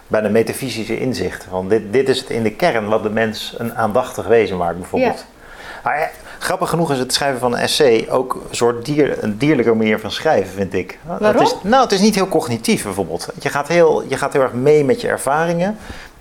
[0.09, 1.51] bijna metafysische inzichten.
[1.51, 4.79] Van dit, dit is het in de kern wat de mens een aandachtig wezen maakt
[4.79, 5.25] bijvoorbeeld.
[5.83, 6.09] Maar ja,
[6.39, 10.01] grappig genoeg is het schrijven van een essay ook een soort dier, een dierlijke manier
[10.01, 10.99] van schrijven, vind ik.
[11.07, 11.27] Waarom?
[11.27, 13.29] Het is, nou, het is niet heel cognitief bijvoorbeeld.
[13.43, 15.77] Je gaat heel, je gaat heel erg mee met je ervaringen.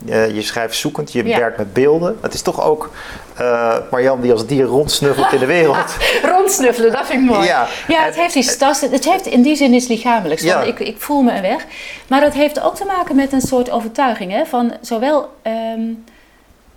[0.09, 1.37] Eh, je schrijft zoekend, je Ja.
[1.37, 2.17] werkt met beelden.
[2.21, 2.89] Het is toch ook
[3.35, 5.95] eh Marjan die als dier rondsnuffelt in de wereld.
[6.35, 7.45] rondsnuffelen, dat vind ik mooi.
[7.47, 7.67] Ja.
[7.87, 8.81] Ja, het heeft iets tas.
[8.81, 10.43] Het heeft in die zin iets lichamelijks.
[10.43, 10.61] Ja.
[10.61, 11.65] Ik, ik voel me een weg.
[12.07, 14.31] Maar het heeft ook te maken met een soort overtuiging.
[14.31, 15.81] Hè, van zowel ehm,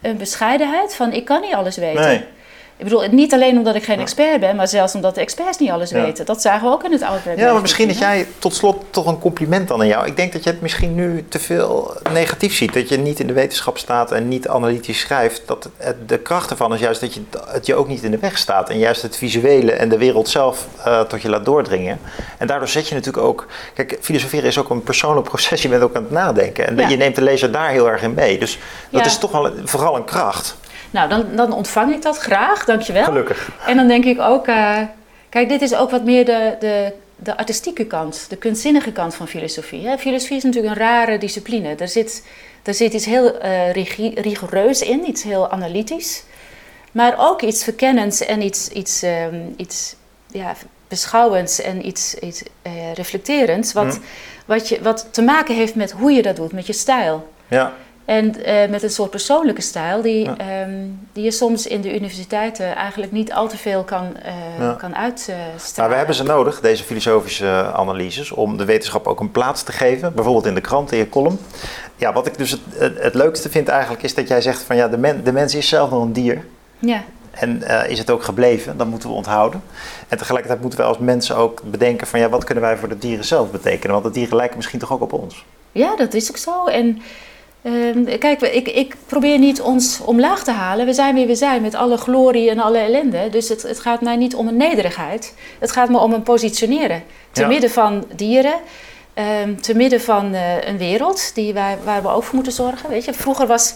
[0.03, 2.03] een bescheidenheid van ik kan niet alles weten.
[2.05, 2.25] Nee.
[2.79, 5.71] Ik bedoel, niet alleen omdat ik geen expert ben, maar zelfs omdat de experts niet
[5.71, 6.03] alles Ja.
[6.03, 6.25] weten.
[6.27, 9.07] Dat zagen we ook in het oude Ja, maar misschien dat jij tot slot toch
[9.07, 10.07] een compliment dan aan jou.
[10.07, 12.75] Ik denk dat je het misschien nu te veel negatief ziet.
[12.75, 15.43] Dat je niet in de wetenschap staat en niet analytisch schrijft.
[15.47, 18.19] Dat het, de kracht ervan is juist dat je het je ook niet in de
[18.19, 18.71] weg staat.
[18.71, 22.01] En juist het visuele en de wereld zelf eh, tot je laat doordringen.
[22.39, 23.47] En daardoor zet je natuurlijk ook...
[23.75, 25.63] Kijk, filosoferen is ook een persoonlijk proces.
[25.63, 26.67] Je bent ook aan het nadenken.
[26.67, 26.89] En Ja.
[26.89, 28.39] je neemt de lezer daar heel erg in mee.
[28.39, 28.59] Dus
[28.91, 29.07] dat Ja.
[29.07, 30.57] is toch wel vooral een kracht.
[30.91, 33.05] Nou, dan, dan ontvang ik dat graag, dankjewel.
[33.05, 33.51] Gelukkig.
[33.67, 34.79] En dan denk ik ook, eh,
[35.29, 39.29] kijk, dit is ook wat meer de, de, de artistieke kant, de kunstzinnige kant van
[39.29, 39.87] filosofie.
[39.87, 39.99] Hè?
[39.99, 41.75] Filosofie is natuurlijk een rare discipline.
[41.75, 42.27] Er zit,
[42.63, 43.73] er zit iets heel eh,
[44.15, 46.23] rigoureus in, iets heel analytisch.
[46.93, 50.55] Maar ook iets verkennends en iets, iets, ehm, iets ja,
[50.89, 53.73] beschouwends en iets, iets eh, reflecterends.
[53.73, 53.99] Wat, Mhm.
[54.47, 57.29] wat, je, wat te maken heeft met hoe je dat doet, met je stijl.
[57.49, 57.73] Ja.
[58.09, 60.37] En eh, met een soort persoonlijke stijl die, Ja.
[60.37, 60.71] ehm,
[61.13, 64.17] die je soms in de universiteiten eigenlijk niet al te veel kan,
[64.59, 64.73] Ja.
[64.79, 65.57] kan uitstralen.
[65.77, 69.73] Maar we hebben ze nodig, deze filosofische analyses, om de wetenschap ook een plaats te
[69.73, 70.15] geven.
[70.15, 71.39] Bijvoorbeeld in de krant, in je column.
[71.97, 74.77] Ja, wat ik dus het, het, het leukste vind eigenlijk, is dat jij zegt van
[74.77, 76.45] ja, de, men, de mens is zelf nog een dier.
[76.79, 79.63] Ja, En eh, is het ook gebleven, dat moeten we onthouden.
[80.09, 82.99] En tegelijkertijd moeten we als mensen ook bedenken van ja, wat kunnen wij voor de
[82.99, 83.93] dieren zelf betekenen?
[83.93, 85.45] Want de dieren lijken misschien toch ook op ons.
[85.73, 86.67] ja, dat is ook zo.
[86.67, 87.03] En
[87.63, 90.87] ehm, kijk, ik, ik probeer niet ons omlaag te halen.
[90.87, 93.29] We zijn wie we zijn met alle glorie en alle ellende.
[93.31, 95.35] Dus het, het gaat mij niet om een nederigheid.
[95.59, 97.03] Het gaat me om een positioneren.
[97.33, 97.47] Te Ja.
[97.47, 98.55] midden van dieren.
[99.15, 102.89] ehm, te midden van eh, een wereld die wij, waar we ook voor moeten zorgen.
[102.91, 103.13] Weet je?
[103.13, 103.75] Vroeger was,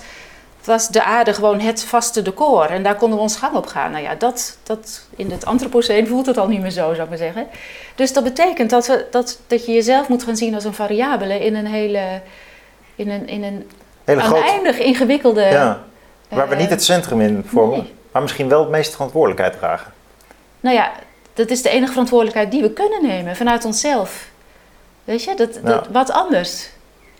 [0.65, 2.65] was de aarde gewoon het vaste decor.
[2.67, 3.91] En daar konden we ons gang op gaan.
[3.91, 7.09] Nou ja, dat, dat, in het antropoceen voelt het al niet meer zo, zou ik
[7.09, 7.47] maar zeggen.
[7.95, 11.45] Dus dat betekent dat, we, dat, dat je jezelf moet gaan zien als een variabele
[11.45, 12.21] in een hele...
[12.95, 13.71] In een, in een
[14.05, 15.43] Hele oneindig ingewikkelde...
[15.43, 15.85] Ja,
[16.29, 17.93] waar we eh, niet het centrum in vormen, nee.
[18.13, 19.93] maar misschien wel het meeste verantwoordelijkheid dragen.
[20.61, 20.93] Nou ja,
[21.35, 24.31] dat is de enige verantwoordelijkheid die we kunnen nemen vanuit onszelf.
[25.05, 26.69] Weet je, dat, dat, wat anders.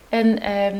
[0.09, 0.77] En ehm,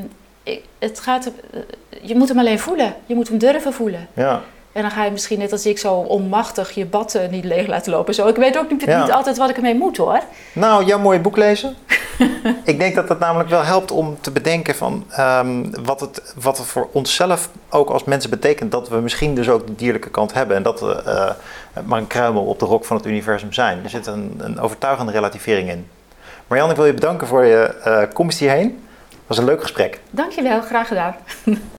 [0.80, 1.60] het gaat, eh,
[2.02, 2.96] je moet hem alleen voelen.
[3.06, 4.08] Je moet hem durven voelen.
[4.14, 4.42] Ja.
[4.74, 7.92] En dan ga je misschien net als ik zo onmachtig je bad niet leeg laten
[7.92, 8.14] lopen.
[8.14, 8.28] Zo.
[8.28, 9.02] Ik weet ook niet, Ja.
[9.02, 10.20] niet altijd wat ik ermee moet hoor.
[10.54, 11.76] Nou, jouw mooie boek lezen.
[12.64, 16.58] ik denk dat het namelijk wel helpt om te bedenken van ehm, wat, het, wat
[16.58, 18.72] het voor onszelf ook als mensen betekent.
[18.72, 20.56] Dat we misschien dus ook de dierlijke kant hebben.
[20.58, 21.32] En dat we eh,
[21.86, 23.84] maar een kruimel op de rok van het universum zijn.
[23.84, 25.88] Er zit een, een overtuigende relativering in.
[26.48, 28.82] Marianne, ik wil je bedanken voor je eh, komst hierheen.
[29.10, 30.00] Het was een leuk gesprek.
[30.10, 31.16] Dankjewel, graag gedaan.